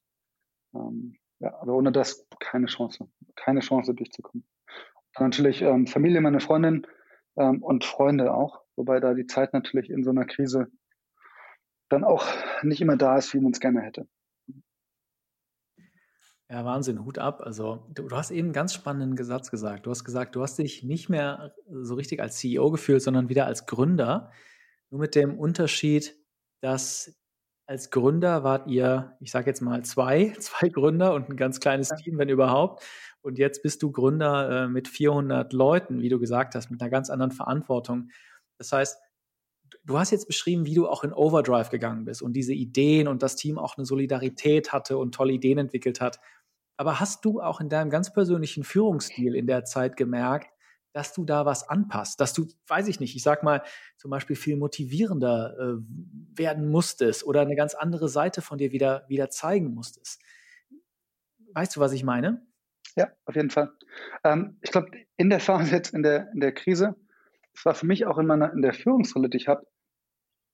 [0.74, 4.48] Ähm, ja, aber ohne das keine Chance, keine Chance durchzukommen.
[5.14, 6.88] Dann natürlich ähm, Familie, meine Freundin
[7.36, 10.68] ähm, und Freunde auch, wobei da die Zeit natürlich in so einer Krise
[11.90, 12.26] dann auch
[12.64, 14.08] nicht immer da ist, wie man es gerne hätte.
[16.50, 17.42] Ja, Wahnsinn, Hut ab.
[17.42, 19.86] Also, du, du, hast eben einen ganz spannenden Satz gesagt.
[19.86, 23.46] Du hast gesagt, du hast dich nicht mehr so richtig als CEO gefühlt, sondern wieder
[23.46, 24.32] als Gründer.
[24.90, 26.16] Nur mit dem Unterschied,
[26.62, 27.14] dass
[27.66, 31.90] als Gründer wart ihr, ich sage jetzt mal zwei, zwei Gründer und ein ganz kleines.
[31.90, 32.84] Team, wenn überhaupt.
[33.22, 36.90] Und jetzt bist du Gründer äh, mit 400 Leuten, wie du gesagt hast, mit einer
[36.90, 38.10] ganz anderen Verantwortung.
[38.58, 38.98] Das heißt,
[39.86, 43.24] du hast jetzt beschrieben, wie du auch in Overdrive gegangen bist und diese Ideen und
[43.24, 46.20] das Team auch eine Solidarität hatte und tolle Ideen entwickelt hat.
[46.76, 50.50] Aber hast du auch in deinem ganz persönlichen Führungsstil in der Zeit gemerkt,
[50.94, 53.64] dass du da was anpasst, dass du, weiß ich nicht, ich sag mal,
[53.98, 59.04] zum Beispiel viel motivierender äh, werden musstest oder eine ganz andere Seite von dir wieder,
[59.08, 60.22] wieder zeigen musstest.
[61.54, 62.46] Weißt du, was ich meine?
[62.96, 63.72] Ja, auf jeden Fall.
[64.24, 66.96] Ähm, ich glaube, in der Phase jetzt, in der, in der Krise,
[67.54, 69.66] es war für mich auch in meiner, in der Führungsrolle, die ich habe,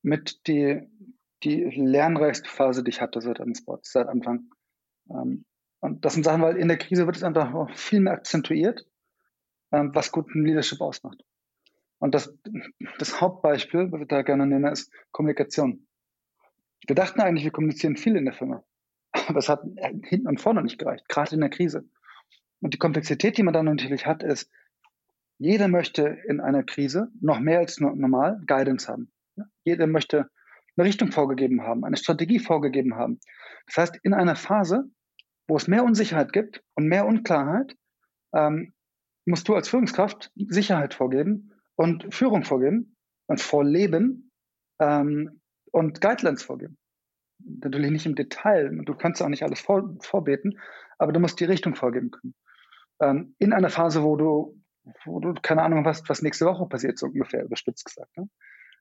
[0.02, 0.82] mit die,
[1.44, 4.50] die lernreichste Phase, die ich hatte seit einem Sport, seit Anfang.
[5.10, 5.46] Ähm,
[5.82, 8.86] und das sind Sachen, weil in der Krise wird es einfach viel mehr akzentuiert,
[9.72, 11.24] was guten Leadership ausmacht.
[12.00, 12.34] Und das,
[12.98, 15.86] das Hauptbeispiel, was ich da gerne nenne, ist Kommunikation.
[16.88, 18.64] Wir dachten eigentlich, wir kommunizieren viel in der Firma.
[19.12, 19.64] Aber es hat
[20.04, 21.88] hinten und vorne nicht gereicht, gerade in der Krise.
[22.62, 24.50] Und die Komplexität, die man dann natürlich hat, ist,
[25.38, 29.12] jeder möchte in einer Krise noch mehr als normal Guidance haben.
[29.64, 30.30] Jeder möchte
[30.76, 33.20] eine Richtung vorgegeben haben, eine Strategie vorgegeben haben.
[33.68, 34.86] Das heißt, in einer Phase,
[35.48, 37.76] wo es mehr Unsicherheit gibt und mehr Unklarheit,
[38.34, 38.74] ähm,
[39.30, 42.96] musst du als Führungskraft Sicherheit vorgeben und Führung vorgeben
[43.28, 44.32] und vorleben
[44.80, 46.78] ähm, und Guidelines vorgeben.
[47.40, 50.60] Natürlich nicht im Detail, du kannst auch nicht alles vor, vorbeten,
[50.98, 52.36] aber du musst die Richtung vorgeben können.
[53.02, 54.62] Ähm, in einer Phase, wo du,
[55.06, 58.18] wo du keine Ahnung hast, was nächste Woche passiert, so ungefähr überspitzt gesagt.
[58.18, 58.28] Ne?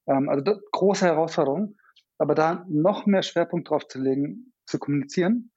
[0.09, 1.76] Ähm, also das, große Herausforderung,
[2.18, 5.53] aber da noch mehr Schwerpunkt drauf zu legen, zu kommunizieren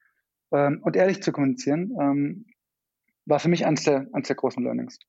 [0.52, 2.46] ähm, und ehrlich zu kommunizieren, ähm,
[3.26, 5.00] war für mich eines der, eines der großen Learnings.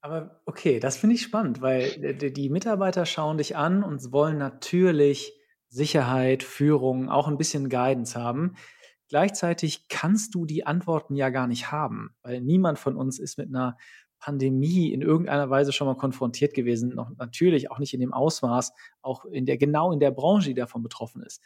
[0.00, 5.32] Aber okay, das finde ich spannend, weil die Mitarbeiter schauen dich an und wollen natürlich
[5.68, 8.54] Sicherheit, Führung, auch ein bisschen Guidance haben.
[9.08, 13.48] Gleichzeitig kannst du die Antworten ja gar nicht haben, weil niemand von uns ist mit
[13.48, 13.76] einer
[14.18, 16.94] Pandemie in irgendeiner Weise schon mal konfrontiert gewesen.
[16.94, 20.54] Noch natürlich auch nicht in dem Ausmaß, auch in der, genau in der Branche, die
[20.54, 21.42] davon betroffen ist.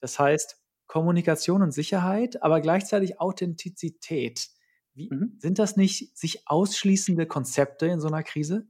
[0.00, 0.61] Das heißt,
[0.92, 4.50] Kommunikation und Sicherheit, aber gleichzeitig Authentizität.
[4.92, 5.38] Wie, mhm.
[5.38, 8.66] Sind das nicht sich ausschließende Konzepte in so einer Krise?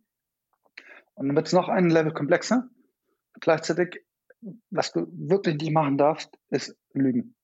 [1.15, 2.71] Und dann wird es noch ein Level komplexer.
[3.41, 4.05] Gleichzeitig,
[4.71, 7.35] was du wirklich nicht machen darfst, ist lügen.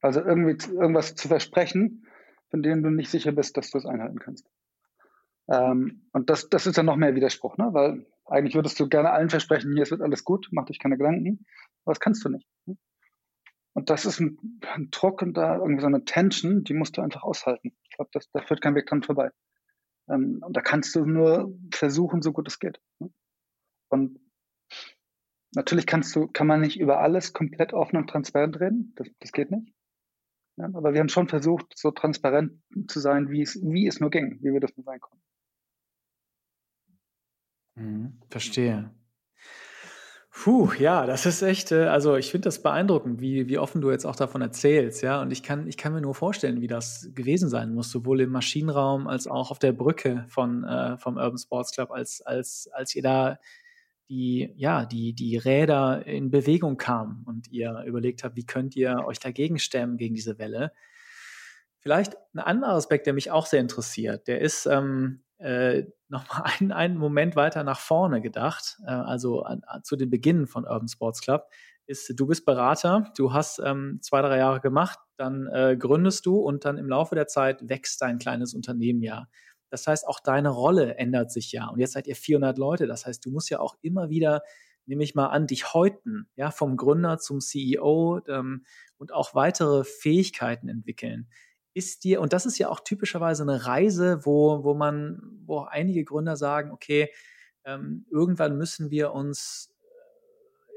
[0.00, 2.06] Also irgendwie irgendwas zu versprechen,
[2.50, 4.46] von dem du nicht sicher bist, dass du es einhalten kannst.
[5.48, 7.70] Ähm, und das, das ist dann noch mehr Widerspruch, ne?
[7.72, 10.96] weil eigentlich würdest du gerne allen versprechen, hier es wird alles gut, mach dich keine
[10.98, 11.44] Gedanken,
[11.84, 12.46] aber das kannst du nicht.
[12.66, 12.76] Ne?
[13.74, 17.02] Und das ist ein, ein Druck und da irgendwie so eine Tension, die musst du
[17.02, 17.76] einfach aushalten.
[17.82, 19.30] Ich glaube, da führt kein Weg dran vorbei.
[20.08, 22.80] Ähm, und da kannst du nur versuchen, so gut es geht.
[23.00, 23.10] Ne?
[23.88, 24.20] Und
[25.54, 28.92] natürlich kannst du, kann man nicht über alles komplett offen und transparent reden.
[28.96, 29.74] Das, das geht nicht.
[30.56, 34.10] Ja, aber wir haben schon versucht, so transparent zu sein, wie es, wie es nur
[34.10, 35.24] ging, wie wir das nur sein konnten.
[37.74, 38.94] Mhm, verstehe.
[40.36, 43.90] Puh, ja, das ist echt, äh, also ich finde das beeindruckend, wie, wie offen du
[43.92, 45.22] jetzt auch davon erzählst, ja.
[45.22, 48.30] Und ich kann, ich kann mir nur vorstellen, wie das gewesen sein muss, sowohl im
[48.30, 52.94] Maschinenraum als auch auf der Brücke von, äh, vom Urban Sports Club, als, als, als
[52.96, 53.38] ihr da
[54.08, 59.04] die, ja, die, die Räder in Bewegung kamen und ihr überlegt habt, wie könnt ihr
[59.06, 60.72] euch dagegen stemmen, gegen diese Welle.
[61.78, 66.72] Vielleicht ein anderer Aspekt, der mich auch sehr interessiert, der ist, ähm, äh, nochmal einen,
[66.72, 71.20] einen Moment weiter nach vorne gedacht, äh, also an, zu den Beginn von Urban Sports
[71.20, 71.48] Club,
[71.86, 76.38] ist, du bist Berater, du hast ähm, zwei, drei Jahre gemacht, dann äh, gründest du
[76.38, 79.26] und dann im Laufe der Zeit wächst dein kleines Unternehmen ja.
[79.68, 81.66] Das heißt, auch deine Rolle ändert sich ja.
[81.66, 82.86] Und jetzt seid ihr 400 Leute.
[82.86, 84.42] Das heißt, du musst ja auch immer wieder,
[84.86, 88.64] nehme ich mal an, dich häuten, ja, vom Gründer zum CEO ähm,
[88.96, 91.28] und auch weitere Fähigkeiten entwickeln
[91.74, 96.04] ist dir, und das ist ja auch typischerweise eine Reise, wo, wo man, wo einige
[96.04, 97.10] Gründer sagen, okay,
[97.64, 99.74] ähm, irgendwann müssen wir uns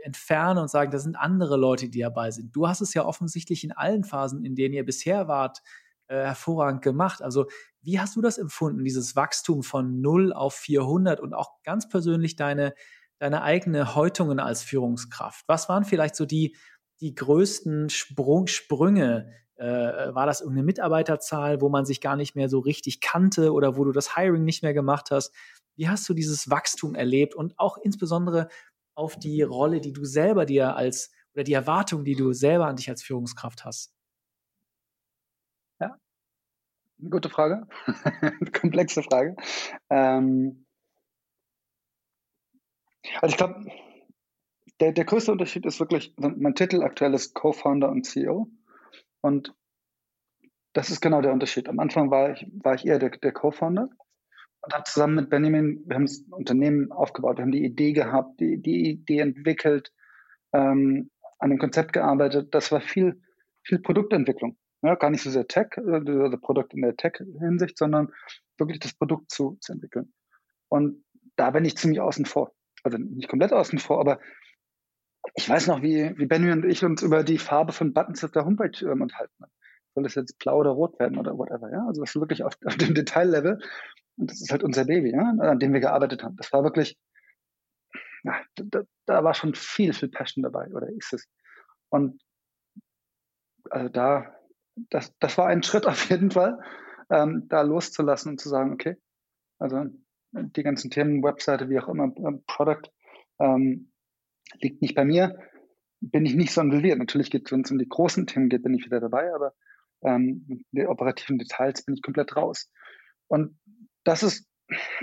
[0.01, 2.55] äh, entfernen und sagen, das sind andere Leute, die dabei sind.
[2.55, 5.61] Du hast es ja offensichtlich in allen Phasen, in denen ihr bisher wart,
[6.07, 7.21] äh, hervorragend gemacht.
[7.21, 7.47] Also
[7.81, 12.35] wie hast du das empfunden, dieses Wachstum von 0 auf 400 und auch ganz persönlich
[12.35, 12.73] deine,
[13.19, 15.43] deine eigene Häutungen als Führungskraft?
[15.47, 16.55] Was waren vielleicht so die,
[17.01, 22.49] die größten Sprung, Sprünge, äh, war das irgendeine Mitarbeiterzahl, wo man sich gar nicht mehr
[22.49, 25.33] so richtig kannte oder wo du das Hiring nicht mehr gemacht hast?
[25.75, 28.49] Wie hast du dieses Wachstum erlebt und auch insbesondere
[28.95, 32.75] auf die Rolle, die du selber dir als oder die Erwartung, die du selber an
[32.75, 33.93] dich als Führungskraft hast?
[35.79, 35.97] Ja,
[37.09, 37.67] gute Frage,
[38.59, 39.35] komplexe Frage.
[39.89, 40.65] Ähm
[43.21, 43.65] also ich glaube,
[44.79, 48.47] der, der größte Unterschied ist wirklich, also mein Titel aktuell ist Co-Founder und CEO.
[49.27, 49.53] Und
[50.71, 51.67] das ist genau der Unterschied.
[51.67, 53.89] Am Anfang war ich, war ich eher der, der Co-Founder
[54.61, 58.39] und habe zusammen mit Benjamin, wir haben das Unternehmen aufgebaut, wir haben die Idee gehabt,
[58.39, 59.91] die, die Idee entwickelt,
[60.53, 62.55] ähm, an dem Konzept gearbeitet.
[62.55, 63.21] Das war viel,
[63.63, 64.57] viel Produktentwicklung.
[64.81, 68.13] Ja, gar nicht so sehr Tech, also Produkt in der Tech-Hinsicht, sondern
[68.57, 70.13] wirklich das Produkt zu, zu entwickeln.
[70.69, 71.03] Und
[71.35, 72.53] da bin ich ziemlich außen vor.
[72.83, 74.19] Also nicht komplett außen vor, aber
[75.37, 78.31] ich weiß noch, wie, wie Benny und ich uns über die Farbe von Buttons auf
[78.31, 79.45] der Homepage ähm, unterhalten.
[79.93, 81.85] Soll das jetzt blau oder rot werden oder whatever, ja?
[81.85, 83.59] Also das ist wirklich auf, auf dem Detaillevel.
[84.17, 86.35] Und das ist halt unser Baby, ja, an dem wir gearbeitet haben.
[86.37, 86.97] Das war wirklich,
[88.23, 91.27] ja, da, da war schon viel, viel Passion dabei, oder ist es.
[91.89, 92.19] Und
[93.69, 94.35] also da,
[94.89, 96.59] das, das war ein Schritt auf jeden Fall,
[97.11, 98.97] ähm, da loszulassen und zu sagen, okay,
[99.59, 99.85] also
[100.31, 102.11] die ganzen Themen, Webseite, wie auch immer,
[102.47, 102.91] Product,
[103.39, 103.91] ähm,
[104.61, 105.37] liegt nicht bei mir,
[105.99, 106.99] bin ich nicht so involviert.
[106.99, 109.53] Natürlich geht, wenn es um die großen Themen geht, bin ich wieder dabei, aber
[110.03, 112.69] ähm, die operativen Details bin ich komplett raus.
[113.27, 113.57] Und
[114.03, 114.47] das ist,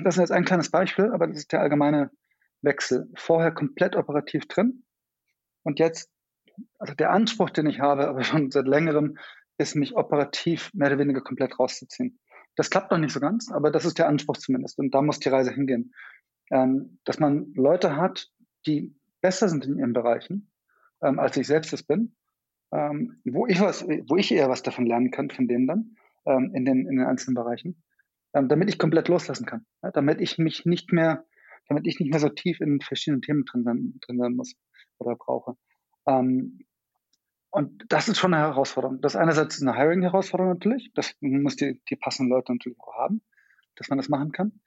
[0.03, 2.11] das ist jetzt ein kleines Beispiel, aber das ist der allgemeine
[2.63, 3.11] Wechsel.
[3.17, 4.85] Vorher komplett operativ drin
[5.65, 6.11] und jetzt,
[6.79, 9.19] also der Anspruch, den ich habe, aber schon seit längerem,
[9.59, 12.19] ist, mich operativ mehr oder weniger komplett rauszuziehen.
[12.57, 14.79] Das klappt noch nicht so ganz, aber das ist der Anspruch zumindest.
[14.79, 15.93] Und da muss die Reise hingehen.
[16.51, 18.29] Ähm, dass man Leute hat,
[18.67, 18.95] die
[19.25, 20.53] besser sind in ihren Bereichen,
[21.03, 22.15] ähm, als ich selbst es bin,
[22.73, 25.97] ähm, wo ich was, wo ich eher was davon lernen kann von denen dann,
[26.27, 27.83] ähm, in, den, in den einzelnen Bereichen,
[28.35, 29.65] ähm, damit ich komplett loslassen kann.
[29.83, 31.25] Ja, damit ich mich nicht mehr,
[31.69, 34.57] damit ich nicht mehr so tief in verschiedenen Themen drin sein, drin sein muss
[34.99, 35.57] oder brauche.
[36.07, 36.59] Ähm,
[37.51, 39.01] und das ist schon eine Herausforderung.
[39.01, 40.91] Das einerseits ist eine Hiring-Herausforderung natürlich.
[40.93, 43.23] Das muss die, die passenden Leute natürlich auch haben,
[43.77, 44.61] dass man das machen kann.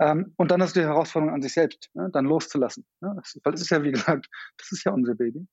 [0.00, 2.86] Ähm, und dann ist die Herausforderung an sich selbst, ne, dann loszulassen.
[3.00, 3.14] Ne?
[3.16, 4.28] Das, weil das ist ja, wie gesagt,
[4.58, 5.46] das ist ja unser Baby.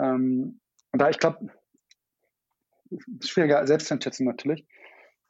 [0.00, 0.60] Ähm,
[0.92, 1.48] und da, ich glaube,
[3.22, 4.66] schwieriger Selbsteinschätzung natürlich.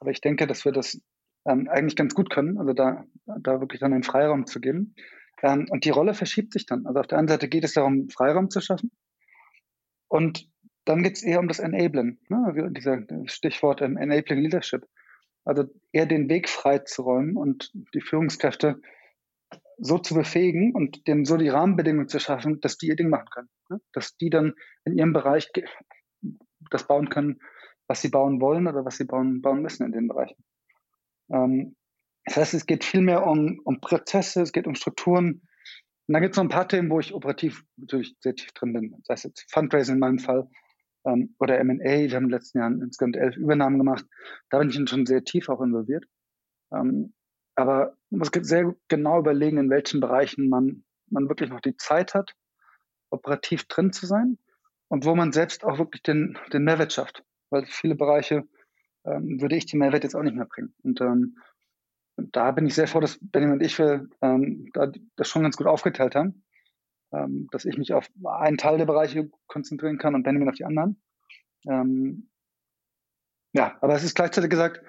[0.01, 1.01] Aber ich denke, dass wir das
[1.47, 4.95] ähm, eigentlich ganz gut können, also da, da wirklich dann einen Freiraum zu geben.
[5.43, 6.87] Ähm, und die Rolle verschiebt sich dann.
[6.87, 8.91] Also auf der einen Seite geht es darum, Freiraum zu schaffen.
[10.09, 10.49] Und
[10.85, 12.45] dann geht es eher um das Enablen, ne?
[12.47, 14.87] also dieser Stichwort ähm, Enabling Leadership.
[15.45, 18.81] Also eher den Weg freizuräumen und die Führungskräfte
[19.79, 23.29] so zu befähigen und denen so die Rahmenbedingungen zu schaffen, dass die ihr Ding machen
[23.31, 23.49] können.
[23.71, 23.81] Ne?
[23.93, 25.51] Dass die dann in ihrem Bereich
[26.71, 27.41] das bauen können,
[27.87, 30.43] was sie bauen wollen oder was sie bauen, bauen müssen in den Bereichen.
[31.31, 31.77] Ähm,
[32.25, 35.43] das heißt, es geht viel mehr um, um Prozesse, es geht um Strukturen.
[36.07, 38.73] Und dann gibt es noch ein paar Themen, wo ich operativ natürlich sehr tief drin
[38.73, 38.91] bin.
[39.07, 40.49] Das heißt jetzt Fundraising in meinem Fall
[41.05, 41.83] ähm, oder M&A.
[41.83, 44.05] Wir haben in den letzten Jahren insgesamt elf Übernahmen gemacht.
[44.51, 46.05] Da bin ich schon sehr tief auch involviert.
[46.73, 47.15] Ähm,
[47.55, 52.15] aber man muss sehr genau überlegen, in welchen Bereichen man, man wirklich noch die Zeit
[52.15, 52.35] hat,
[53.11, 54.39] operativ drin zu sein
[54.89, 57.25] und wo man selbst auch wirklich den, den Mehrwert schafft.
[57.51, 58.47] Weil viele Bereiche
[59.05, 60.75] ähm, würde ich den Mehrwert jetzt auch nicht mehr bringen.
[60.83, 61.39] Und ähm,
[62.17, 65.67] da bin ich sehr froh, dass Benjamin und ich ähm, da, das schon ganz gut
[65.67, 66.45] aufgeteilt haben,
[67.13, 70.65] ähm, dass ich mich auf einen Teil der Bereiche konzentrieren kann und Benjamin auf die
[70.65, 71.01] anderen.
[71.67, 72.31] Ähm,
[73.53, 74.83] ja, aber es ist gleichzeitig gesagt,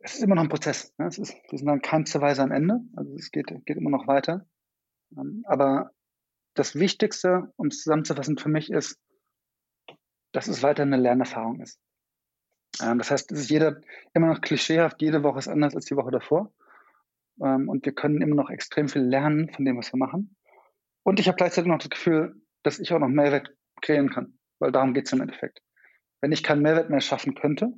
[0.00, 0.94] es ist immer noch ein Prozess.
[0.98, 1.06] Ne?
[1.06, 2.80] Es ist, wir sind dann keinster Weise am Ende.
[2.94, 4.46] Also es geht, geht immer noch weiter.
[5.16, 5.92] Ähm, aber
[6.54, 9.00] das Wichtigste, um es zusammenzufassen für mich, ist,
[10.32, 11.80] dass es weiter eine Lernerfahrung ist.
[12.82, 13.80] Ähm, das heißt, es ist jeder
[14.12, 16.52] immer noch klischeehaft, jede Woche ist anders als die Woche davor.
[17.40, 20.36] Ähm, und wir können immer noch extrem viel lernen von dem, was wir machen.
[21.04, 24.72] Und ich habe gleichzeitig noch das Gefühl, dass ich auch noch Mehrwert kreieren kann, weil
[24.72, 25.60] darum geht es im Endeffekt.
[26.20, 27.72] Wenn ich keinen Mehrwert mehr schaffen könnte,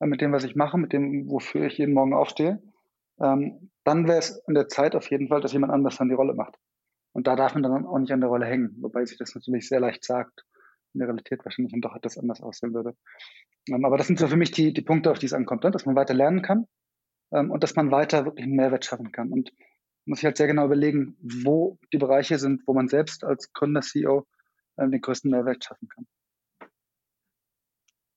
[0.00, 2.62] äh, mit dem, was ich mache, mit dem, wofür ich jeden Morgen aufstehe,
[3.20, 6.14] ähm, dann wäre es in der Zeit auf jeden Fall, dass jemand anders dann die
[6.14, 6.56] Rolle macht.
[7.12, 9.68] Und da darf man dann auch nicht an der Rolle hängen, wobei sich das natürlich
[9.68, 10.44] sehr leicht sagt,
[10.94, 12.96] in der Realität wahrscheinlich dann doch etwas anders aussehen würde.
[13.68, 15.70] Ähm, aber das sind so für mich die, die Punkte, auf die es ankommt, ne?
[15.70, 16.66] dass man weiter lernen kann
[17.32, 19.30] ähm, und dass man weiter wirklich einen Mehrwert schaffen kann.
[19.30, 19.52] Und
[20.04, 23.80] muss ich halt sehr genau überlegen, wo die Bereiche sind, wo man selbst als Gründer,
[23.80, 24.26] CEO
[24.78, 26.06] ähm, den größten Mehrwert schaffen kann.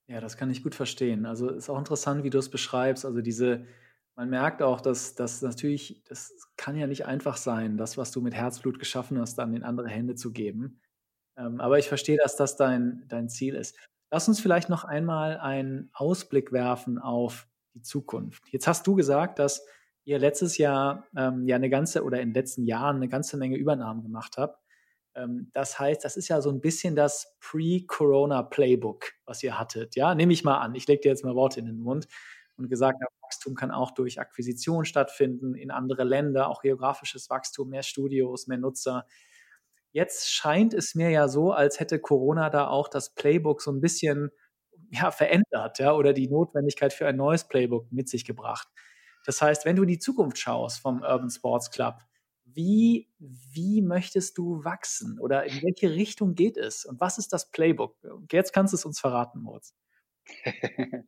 [0.10, 1.26] Ja, das kann ich gut verstehen.
[1.26, 3.06] Also ist auch interessant, wie du es beschreibst.
[3.06, 3.66] Also diese
[4.18, 8.20] man merkt auch, dass das natürlich, das kann ja nicht einfach sein, das, was du
[8.20, 10.82] mit Herzblut geschaffen hast, dann in andere Hände zu geben.
[11.38, 13.78] Ähm, aber ich verstehe, dass das dein, dein Ziel ist.
[14.10, 18.42] Lass uns vielleicht noch einmal einen Ausblick werfen auf die Zukunft.
[18.50, 19.64] Jetzt hast du gesagt, dass
[20.08, 23.58] ihr letztes Jahr ähm, ja eine ganze oder in den letzten Jahren eine ganze Menge
[23.58, 24.64] Übernahmen gemacht habt.
[25.16, 29.98] Ähm, das heißt, das ist ja so ein bisschen das Pre-Corona-Playbook, was ihr hattet.
[29.98, 30.76] Ja, nehme ich mal an.
[30.76, 32.08] Ich lege dir jetzt mal Worte in den Mund
[32.56, 37.70] und gesagt habe, Wachstum kann auch durch Akquisition stattfinden in andere Länder, auch geografisches Wachstum,
[37.70, 39.06] mehr Studios, mehr Nutzer.
[39.92, 43.82] Jetzt scheint es mir ja so, als hätte Corona da auch das Playbook so ein
[43.82, 44.32] bisschen
[44.90, 48.70] ja, verändert ja, oder die Notwendigkeit für ein neues Playbook mit sich gebracht.
[49.28, 51.96] Das heißt, wenn du die Zukunft schaust vom Urban Sports Club,
[52.46, 57.52] wie, wie möchtest du wachsen oder in welche Richtung geht es und was ist das
[57.52, 57.98] Playbook?
[58.32, 59.76] Jetzt kannst du es uns verraten, Moritz.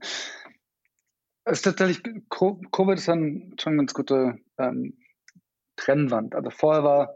[1.46, 5.00] Es ist tatsächlich, Covid ist dann schon eine ganz gute ähm,
[5.78, 6.36] Trennwand.
[6.36, 7.16] Also vorher war,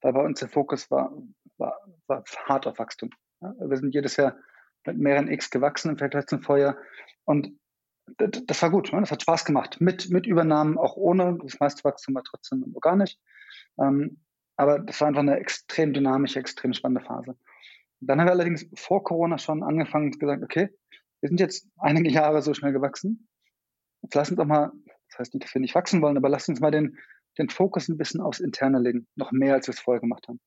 [0.00, 1.12] war bei uns der Fokus war,
[1.58, 3.10] war, war hart auf Wachstum.
[3.42, 3.52] Ja?
[3.58, 4.38] Wir sind jedes Jahr
[4.86, 6.78] mit mehreren X gewachsen im Vergleich zum Vorjahr.
[7.24, 7.58] Und
[8.06, 9.00] das, war gut, ne?
[9.00, 9.80] das hat Spaß gemacht.
[9.80, 11.38] Mit, mit Übernahmen, auch ohne.
[11.42, 13.16] Das meiste Wachstum war trotzdem organisch.
[13.80, 14.18] Ähm,
[14.56, 17.36] aber das war einfach eine extrem dynamische, extrem spannende Phase.
[18.00, 20.68] Dann haben wir allerdings vor Corona schon angefangen und gesagt, okay,
[21.20, 23.28] wir sind jetzt einige Jahre so schnell gewachsen.
[24.02, 24.70] Jetzt lass uns doch mal,
[25.08, 26.98] das heißt nicht, dass wir nicht wachsen wollen, aber lass uns mal den,
[27.38, 29.06] den Fokus ein bisschen aufs Interne legen.
[29.16, 30.40] Noch mehr, als wir es vorher gemacht haben.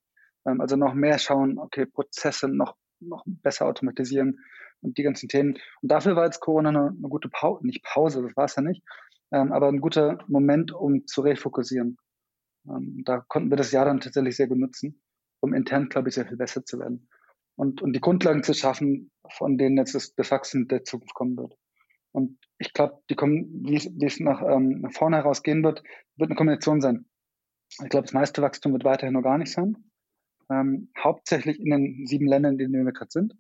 [0.46, 4.40] Ähm, also noch mehr schauen, okay, Prozesse noch, noch besser automatisieren
[4.82, 5.58] und die ganzen Themen.
[5.82, 8.62] Und dafür war jetzt Corona eine, eine gute Pause, nicht Pause, das war es ja
[8.62, 8.84] nicht,
[9.32, 11.98] ähm, aber ein guter Moment, um zu refokussieren.
[12.68, 15.02] Ähm, da konnten wir das Jahr dann tatsächlich sehr gut nutzen,
[15.42, 17.10] um intern, glaube ich, sehr viel besser zu werden.
[17.56, 21.38] Und, und die Grundlagen zu schaffen, von denen jetzt das, das Wachstum der Zukunft kommen
[21.38, 21.56] wird.
[22.12, 25.64] Und ich glaube, die kommen, wie es, wie es nach, ähm, nach vorne heraus gehen
[25.64, 25.84] wird,
[26.16, 27.06] wird eine Kombination sein.
[27.84, 29.76] Ich glaube, das meiste Wachstum wird weiterhin noch gar nicht sein.
[30.50, 33.36] Ähm, hauptsächlich in den sieben Ländern, in denen wir gerade sind.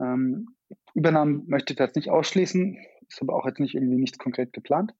[0.00, 0.56] Ähm,
[0.94, 4.94] Übernahmen möchte ich jetzt nicht ausschließen, ist aber auch jetzt nicht irgendwie nichts konkret geplant.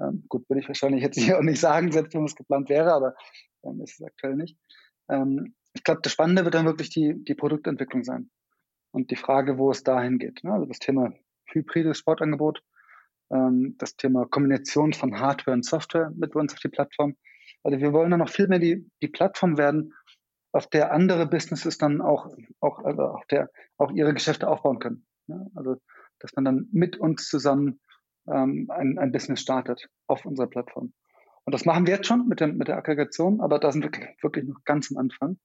[0.00, 2.92] Ähm, gut, würde ich wahrscheinlich jetzt hier auch nicht sagen, selbst wenn es geplant wäre,
[2.92, 3.14] aber
[3.64, 4.58] ähm, ist es aktuell nicht.
[5.08, 8.30] Ähm, ich glaube, das Spannende wird dann wirklich die, die Produktentwicklung sein
[8.92, 10.42] und die Frage, wo es dahin geht.
[10.42, 10.52] Ne?
[10.52, 11.12] Also das Thema
[11.52, 12.62] hybrides Sportangebot,
[13.30, 17.16] ähm, das Thema Kombination von Hardware und Software mit uns auf die Plattform.
[17.62, 19.92] Also wir wollen dann noch viel mehr die, die Plattform werden,
[20.56, 25.06] auf der andere Businesses dann auch, auch, also auch, der, auch ihre Geschäfte aufbauen können.
[25.26, 25.46] Ja?
[25.54, 25.76] Also,
[26.18, 27.80] dass man dann mit uns zusammen
[28.26, 30.92] ähm, ein, ein Business startet auf unserer Plattform.
[31.44, 33.90] Und das machen wir jetzt schon mit, dem, mit der Aggregation, aber da sind wir
[34.20, 35.38] wirklich noch ganz am Anfang.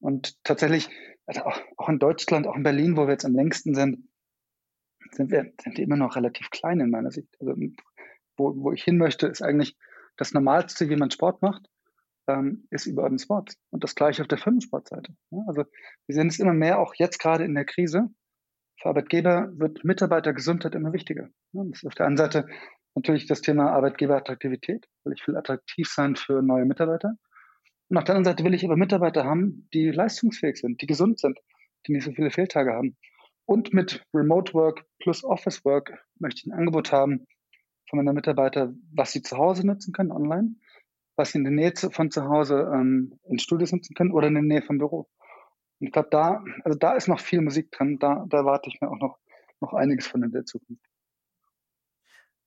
[0.00, 0.88] Und tatsächlich,
[1.26, 4.08] also auch, auch in Deutschland, auch in Berlin, wo wir jetzt am längsten sind,
[5.10, 7.28] sind wir, sind wir immer noch relativ klein in meiner Sicht.
[7.40, 7.54] Also,
[8.36, 9.76] wo, wo ich hin möchte, ist eigentlich
[10.16, 11.67] das Normalste, wie man Sport macht
[12.28, 13.56] ähm, ist über Urban Sports.
[13.70, 15.14] Und das gleiche auf der Firmensportseite.
[15.30, 15.64] Ja, also
[16.06, 18.08] wir sehen es immer mehr, auch jetzt gerade in der Krise.
[18.80, 21.28] Für Arbeitgeber wird Mitarbeitergesundheit immer wichtiger.
[21.52, 22.46] Ja, das ist auf der einen Seite
[22.94, 24.86] natürlich das Thema Arbeitgeberattraktivität.
[25.04, 27.14] Will ich will attraktiv sein für neue Mitarbeiter.
[27.88, 31.18] Und auf der anderen Seite will ich aber Mitarbeiter haben, die leistungsfähig sind, die gesund
[31.18, 31.38] sind,
[31.86, 32.96] die nicht so viele Fehltage haben.
[33.46, 37.26] Und mit Remote Work plus Office Work möchte ich ein Angebot haben
[37.88, 40.56] von meiner Mitarbeiter, was sie zu Hause nutzen können online
[41.18, 44.34] was sie in der Nähe von zu Hause ähm, in Studios nutzen können oder in
[44.34, 45.08] der Nähe vom Büro.
[45.80, 47.98] Und ich glaube, da, also da ist noch viel Musik drin.
[47.98, 49.18] Da, da erwarte ich mir auch noch,
[49.60, 50.84] noch einiges von in der Zukunft.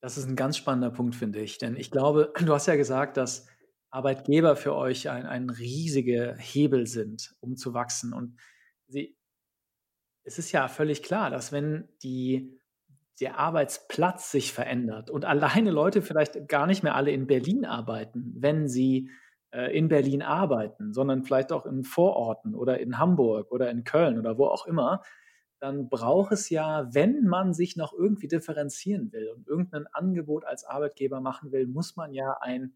[0.01, 1.57] Das ist ein ganz spannender Punkt, finde ich.
[1.57, 3.47] Denn ich glaube, du hast ja gesagt, dass
[3.89, 8.13] Arbeitgeber für euch ein, ein riesiger Hebel sind, um zu wachsen.
[8.13, 8.39] Und
[8.87, 9.17] sie,
[10.23, 12.57] es ist ja völlig klar, dass wenn die
[13.19, 18.33] der Arbeitsplatz sich verändert und alleine Leute vielleicht gar nicht mehr alle in Berlin arbeiten,
[18.37, 19.09] wenn sie
[19.51, 24.17] äh, in Berlin arbeiten, sondern vielleicht auch in Vororten oder in Hamburg oder in Köln
[24.17, 25.03] oder wo auch immer,
[25.59, 30.63] dann braucht es ja, wenn man sich noch irgendwie differenzieren will und irgendein Angebot als
[30.63, 32.73] Arbeitgeber machen will, muss man ja ein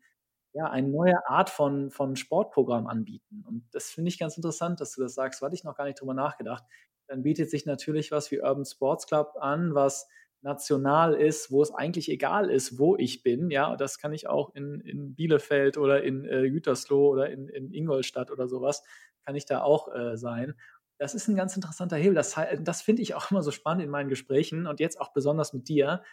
[0.56, 3.44] ja, eine neue Art von, von Sportprogramm anbieten.
[3.46, 5.42] Und das finde ich ganz interessant, dass du das sagst.
[5.42, 6.64] Hatte ich noch gar nicht drüber nachgedacht.
[7.08, 10.08] Dann bietet sich natürlich was wie Urban Sports Club an, was
[10.46, 13.50] national ist, wo es eigentlich egal ist, wo ich bin.
[13.50, 17.74] Ja, das kann ich auch in, in Bielefeld oder in äh, Gütersloh oder in, in
[17.74, 18.84] Ingolstadt oder sowas,
[19.26, 20.54] kann ich da auch äh, sein.
[21.00, 22.14] Das ist ein ganz interessanter Hebel.
[22.14, 25.52] Das, das finde ich auch immer so spannend in meinen Gesprächen und jetzt auch besonders
[25.52, 26.04] mit dir,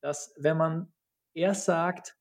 [0.00, 0.92] dass wenn man
[1.34, 2.16] erst sagt,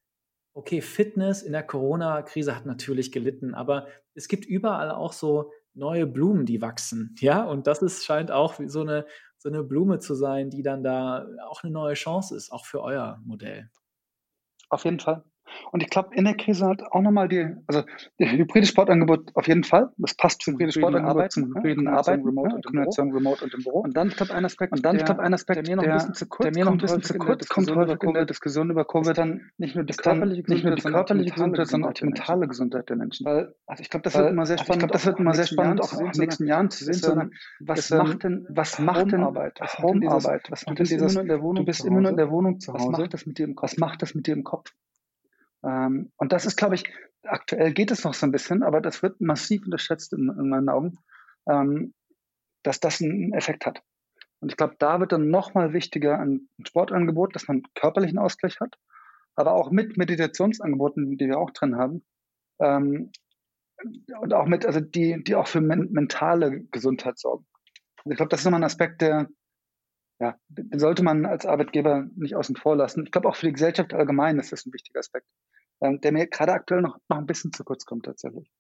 [0.54, 6.08] okay, Fitness in der Corona-Krise hat natürlich gelitten, aber es gibt überall auch so neue
[6.08, 7.16] Blumen, die wachsen.
[7.20, 9.06] Ja, und das ist, scheint auch so eine
[9.40, 12.82] so eine Blume zu sein, die dann da auch eine neue Chance ist, auch für
[12.84, 13.72] euer Modell.
[14.70, 15.29] Auf jeden Fall.
[15.72, 17.84] Und ich glaube, in der Krise hat auch nochmal die, also
[18.18, 19.90] das hybride Sportangebot auf jeden Fall.
[19.98, 23.54] Das passt zum hybriden Sportangebot, zum hybriden ja, Arbeiten, Remote, ja, und Kombination Remote und
[23.54, 23.80] im Büro.
[23.82, 25.84] Und dann, ich glaube, ein Aspekt, und dann, ich glaube, ein Aspekt, der mir noch
[25.84, 28.26] ein bisschen zu kurz, der mir noch ein bisschen zu kurz kommt häufig in der
[28.26, 31.90] Diskussion über Covid, dann nicht nur die körperliche Gesundheit, nicht nur die körperliche Gesundheit, sondern
[31.90, 33.26] auch die mentale Gesundheit der Menschen.
[33.26, 35.48] Weil, also ich glaube, das wird immer sehr spannend, ich glaube, das wird immer sehr
[35.48, 39.24] spannend auch in den nächsten Jahren zu sehen, sondern was macht denn, was macht denn
[39.24, 43.10] Arbeit, Homearbeit, was macht denn dieses, du bist immer nur in der Wohnung zu Hause,
[43.58, 44.72] was macht das mit dir im Kopf?
[45.64, 46.84] Ähm, und das ist, glaube ich,
[47.24, 50.70] aktuell geht es noch so ein bisschen, aber das wird massiv unterschätzt in, in meinen
[50.70, 50.98] Augen,
[51.50, 51.94] ähm,
[52.64, 53.82] dass das einen Effekt hat.
[54.42, 58.76] Und ich glaube, da wird dann nochmal wichtiger ein Sportangebot, dass man körperlichen Ausgleich hat,
[59.36, 62.06] aber auch mit Meditationsangeboten, die wir auch drin haben.
[62.60, 63.12] Ähm,
[64.20, 67.46] und auch mit, also die, die auch für men mentale Gesundheit sorgen.
[68.04, 69.28] Und ich glaube, das ist nochmal ein Aspekt, der,
[70.20, 73.06] ja, den sollte man als Arbeitgeber nicht außen vor lassen.
[73.06, 75.28] Ich glaube, auch für die Gesellschaft allgemein ist das ein wichtiger Aspekt
[75.82, 78.52] ähm, der mir gerade aktuell noch, noch ein bisschen zu kurz kommt tatsächlich.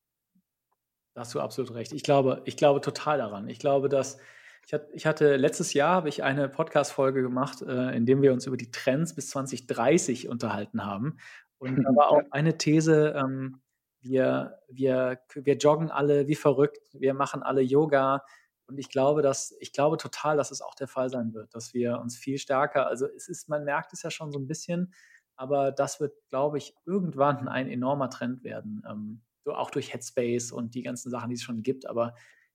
[1.13, 1.91] Da hast du absolut recht.
[1.93, 3.49] Ich glaube, ich glaube total daran.
[3.49, 4.17] Ich glaube, dass
[4.65, 8.33] ich hatte, ich hatte letztes Jahr habe ich eine Podcast-Folge gemacht, äh, in dem wir
[8.33, 11.17] uns über die Trends bis 2030 unterhalten haben.
[11.57, 13.61] Und da war auch eine These, ähm,
[14.01, 18.23] wir, wir, wir joggen alle wie verrückt, wir machen alle Yoga,
[18.69, 21.73] Und ich glaube, dass, ich glaube total, dass es auch der Fall sein wird, dass
[21.73, 24.93] wir uns viel stärker, also es ist, man merkt es ja schon so ein bisschen,
[25.35, 28.83] aber das wird, glaube ich, irgendwann ein enormer Trend werden.
[28.87, 31.87] Ähm, auch durch Headspace und die ganzen Sachen, die es schon gibt.
[31.87, 32.13] Aber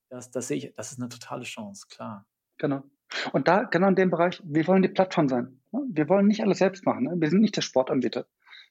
[0.09, 2.25] das, das sehe ich, das ist eine totale Chance, klar.
[2.59, 2.85] Genau.
[3.33, 5.61] Und da, genau in dem Bereich, wir wollen die Plattform sein.
[5.73, 7.05] Wir wollen nicht alles selbst machen.
[7.05, 7.15] Ne?
[7.17, 8.27] Wir sind nicht der Sportanbieter.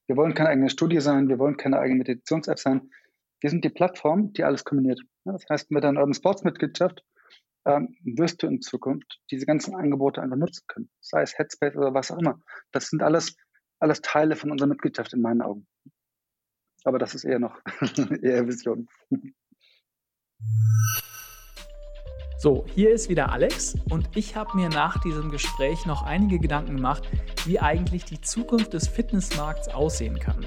[0.07, 1.27] Wir wollen keine eigene Studie sein.
[1.27, 2.89] Wir wollen keine eigene Meditations-App sein.
[3.41, 5.01] Wir sind die Plattform, die alles kombiniert.
[5.25, 7.03] Das heißt, mit deiner Urban Sports Mitgliedschaft
[7.65, 10.89] ähm, wirst du in Zukunft diese ganzen Angebote einfach nutzen können.
[10.99, 12.39] Sei es Headspace oder was auch immer.
[12.71, 13.35] Das sind alles,
[13.79, 15.67] alles Teile von unserer Mitgliedschaft in meinen Augen.
[16.83, 17.59] Aber das ist eher noch
[18.21, 18.87] eher Vision.
[22.37, 26.75] So, hier ist wieder Alex und ich habe mir nach diesem Gespräch noch einige Gedanken
[26.75, 27.07] gemacht,
[27.45, 30.45] wie eigentlich die Zukunft des Fitnessmarkts aussehen kann.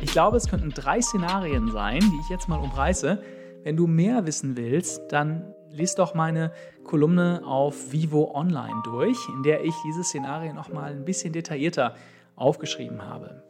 [0.00, 3.20] Ich glaube, es könnten drei Szenarien sein, die ich jetzt mal umreiße.
[3.64, 6.52] Wenn du mehr wissen willst, dann lies doch meine
[6.84, 11.94] Kolumne auf Vivo Online durch, in der ich diese Szenarien nochmal ein bisschen detaillierter
[12.34, 13.42] aufgeschrieben habe.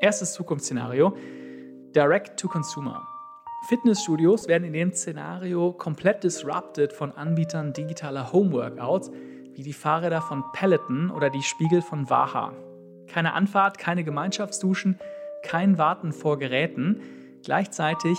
[0.00, 1.16] Erstes Zukunftsszenario:
[1.94, 3.06] Direct to Consumer.
[3.68, 9.10] Fitnessstudios werden in dem Szenario komplett disrupted von Anbietern digitaler Homeworkouts
[9.54, 12.52] wie die Fahrräder von Peloton oder die Spiegel von Waha.
[13.06, 14.98] Keine Anfahrt, keine Gemeinschaftsduschen,
[15.42, 17.02] kein Warten vor Geräten.
[17.42, 18.18] Gleichzeitig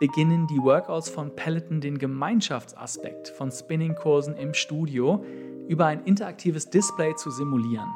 [0.00, 5.22] beginnen die Workouts von Peloton den Gemeinschaftsaspekt von Spinningkursen im Studio
[5.68, 7.92] über ein interaktives Display zu simulieren.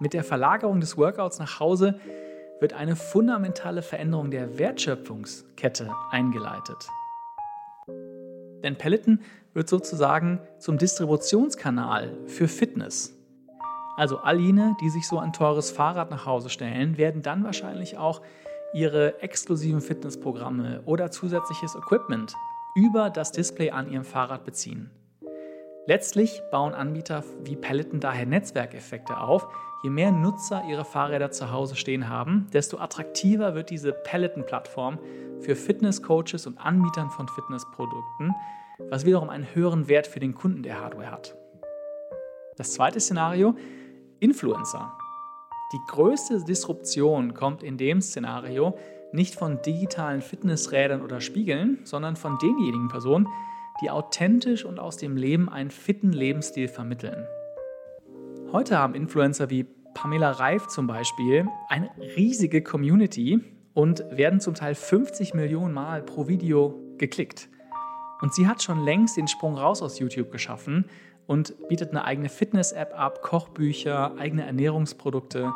[0.00, 2.00] Mit der Verlagerung des Workouts nach Hause
[2.58, 6.88] wird eine fundamentale Veränderung der Wertschöpfungskette eingeleitet.
[8.64, 9.20] Denn Peloton
[9.52, 13.14] wird sozusagen zum Distributionskanal für Fitness.
[13.98, 17.98] Also all jene, die sich so ein teures Fahrrad nach Hause stellen, werden dann wahrscheinlich
[17.98, 18.22] auch
[18.76, 22.34] ihre exklusiven Fitnessprogramme oder zusätzliches Equipment
[22.74, 24.90] über das Display an ihrem Fahrrad beziehen.
[25.86, 29.48] Letztlich bauen Anbieter wie Peloton daher Netzwerkeffekte auf.
[29.82, 34.98] Je mehr Nutzer ihre Fahrräder zu Hause stehen haben, desto attraktiver wird diese Peloton-Plattform
[35.40, 38.34] für Fitnesscoaches und Anbietern von Fitnessprodukten,
[38.90, 41.34] was wiederum einen höheren Wert für den Kunden der Hardware hat.
[42.56, 43.54] Das zweite Szenario,
[44.20, 44.92] Influencer.
[45.72, 48.78] Die größte Disruption kommt in dem Szenario
[49.12, 53.26] nicht von digitalen Fitnessrädern oder Spiegeln, sondern von denjenigen Personen,
[53.80, 57.26] die authentisch und aus dem Leben einen fitten Lebensstil vermitteln.
[58.52, 63.40] Heute haben Influencer wie Pamela Reif zum Beispiel eine riesige Community
[63.74, 67.48] und werden zum Teil 50 Millionen Mal pro Video geklickt.
[68.20, 70.84] Und sie hat schon längst den Sprung raus aus YouTube geschaffen
[71.26, 75.52] und bietet eine eigene Fitness-App ab, Kochbücher, eigene Ernährungsprodukte.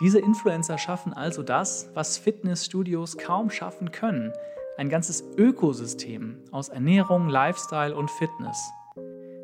[0.00, 4.32] Diese Influencer schaffen also das, was Fitnessstudios kaum schaffen können.
[4.76, 8.70] Ein ganzes Ökosystem aus Ernährung, Lifestyle und Fitness.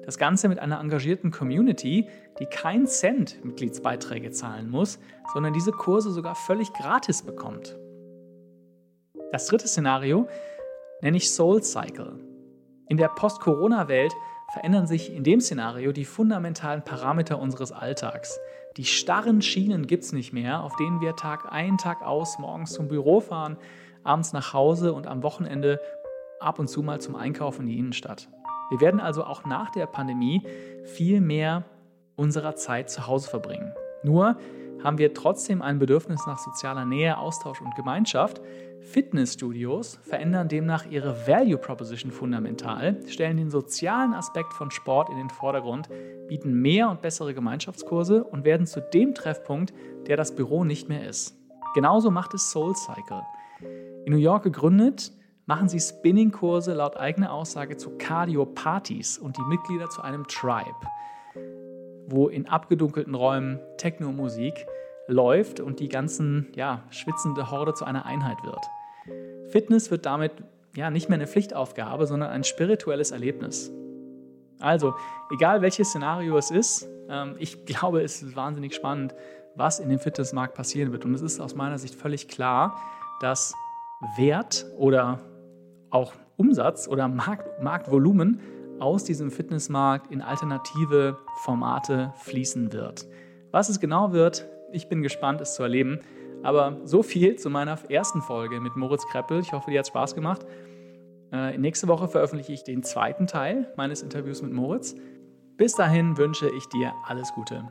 [0.04, 2.08] Das Ganze mit einer engagierten Community,
[2.38, 4.98] die keinen Cent Mitgliedsbeiträge zahlen muss,
[5.32, 7.78] sondern diese Kurse sogar völlig gratis bekommt.
[9.30, 10.26] Das dritte Szenario
[11.00, 12.18] nenne ich Soul Cycle.
[12.88, 14.12] In der Post-Corona-Welt
[14.52, 18.38] verändern sich in dem Szenario die fundamentalen Parameter unseres Alltags.
[18.76, 22.72] Die starren Schienen gibt es nicht mehr, auf denen wir Tag ein, Tag aus morgens
[22.72, 23.56] zum Büro fahren,
[24.04, 25.80] abends nach Hause und am Wochenende
[26.40, 28.28] ab und zu mal zum Einkaufen in die Innenstadt.
[28.70, 30.42] Wir werden also auch nach der Pandemie
[30.84, 31.64] viel mehr
[32.16, 33.72] unserer Zeit zu Hause verbringen.
[34.02, 34.36] Nur
[34.82, 38.40] haben wir trotzdem ein Bedürfnis nach sozialer Nähe, Austausch und Gemeinschaft.
[38.82, 45.30] Fitnessstudios verändern demnach ihre Value Proposition fundamental, stellen den sozialen Aspekt von Sport in den
[45.30, 45.88] Vordergrund,
[46.28, 49.72] bieten mehr und bessere Gemeinschaftskurse und werden zu dem Treffpunkt,
[50.06, 51.36] der das Büro nicht mehr ist.
[51.74, 53.22] Genauso macht es Soul Cycle.
[54.04, 55.12] In New York gegründet,
[55.46, 60.74] machen sie Spinning-Kurse laut eigener Aussage zu Cardio-Partys und die Mitglieder zu einem Tribe
[62.12, 64.66] wo in abgedunkelten Räumen Techno-Musik
[65.08, 68.64] läuft und die ganzen ja, schwitzende Horde zu einer Einheit wird.
[69.50, 70.32] Fitness wird damit
[70.74, 73.70] ja nicht mehr eine Pflichtaufgabe, sondern ein spirituelles Erlebnis.
[74.58, 74.94] Also,
[75.32, 79.14] egal welches Szenario es ist, ähm, ich glaube, es ist wahnsinnig spannend,
[79.56, 81.04] was in dem Fitnessmarkt passieren wird.
[81.04, 82.80] Und es ist aus meiner Sicht völlig klar,
[83.20, 83.54] dass
[84.16, 85.20] Wert oder
[85.90, 88.40] auch Umsatz oder Markt, Marktvolumen
[88.80, 93.06] aus diesem Fitnessmarkt in alternative Formate fließen wird.
[93.50, 96.00] Was es genau wird, ich bin gespannt, es zu erleben.
[96.42, 99.40] Aber so viel zu meiner ersten Folge mit Moritz Kreppel.
[99.40, 100.44] Ich hoffe, dir hat Spaß gemacht.
[101.32, 104.94] Äh, nächste Woche veröffentliche ich den zweiten Teil meines Interviews mit Moritz.
[105.56, 107.70] Bis dahin wünsche ich dir alles Gute.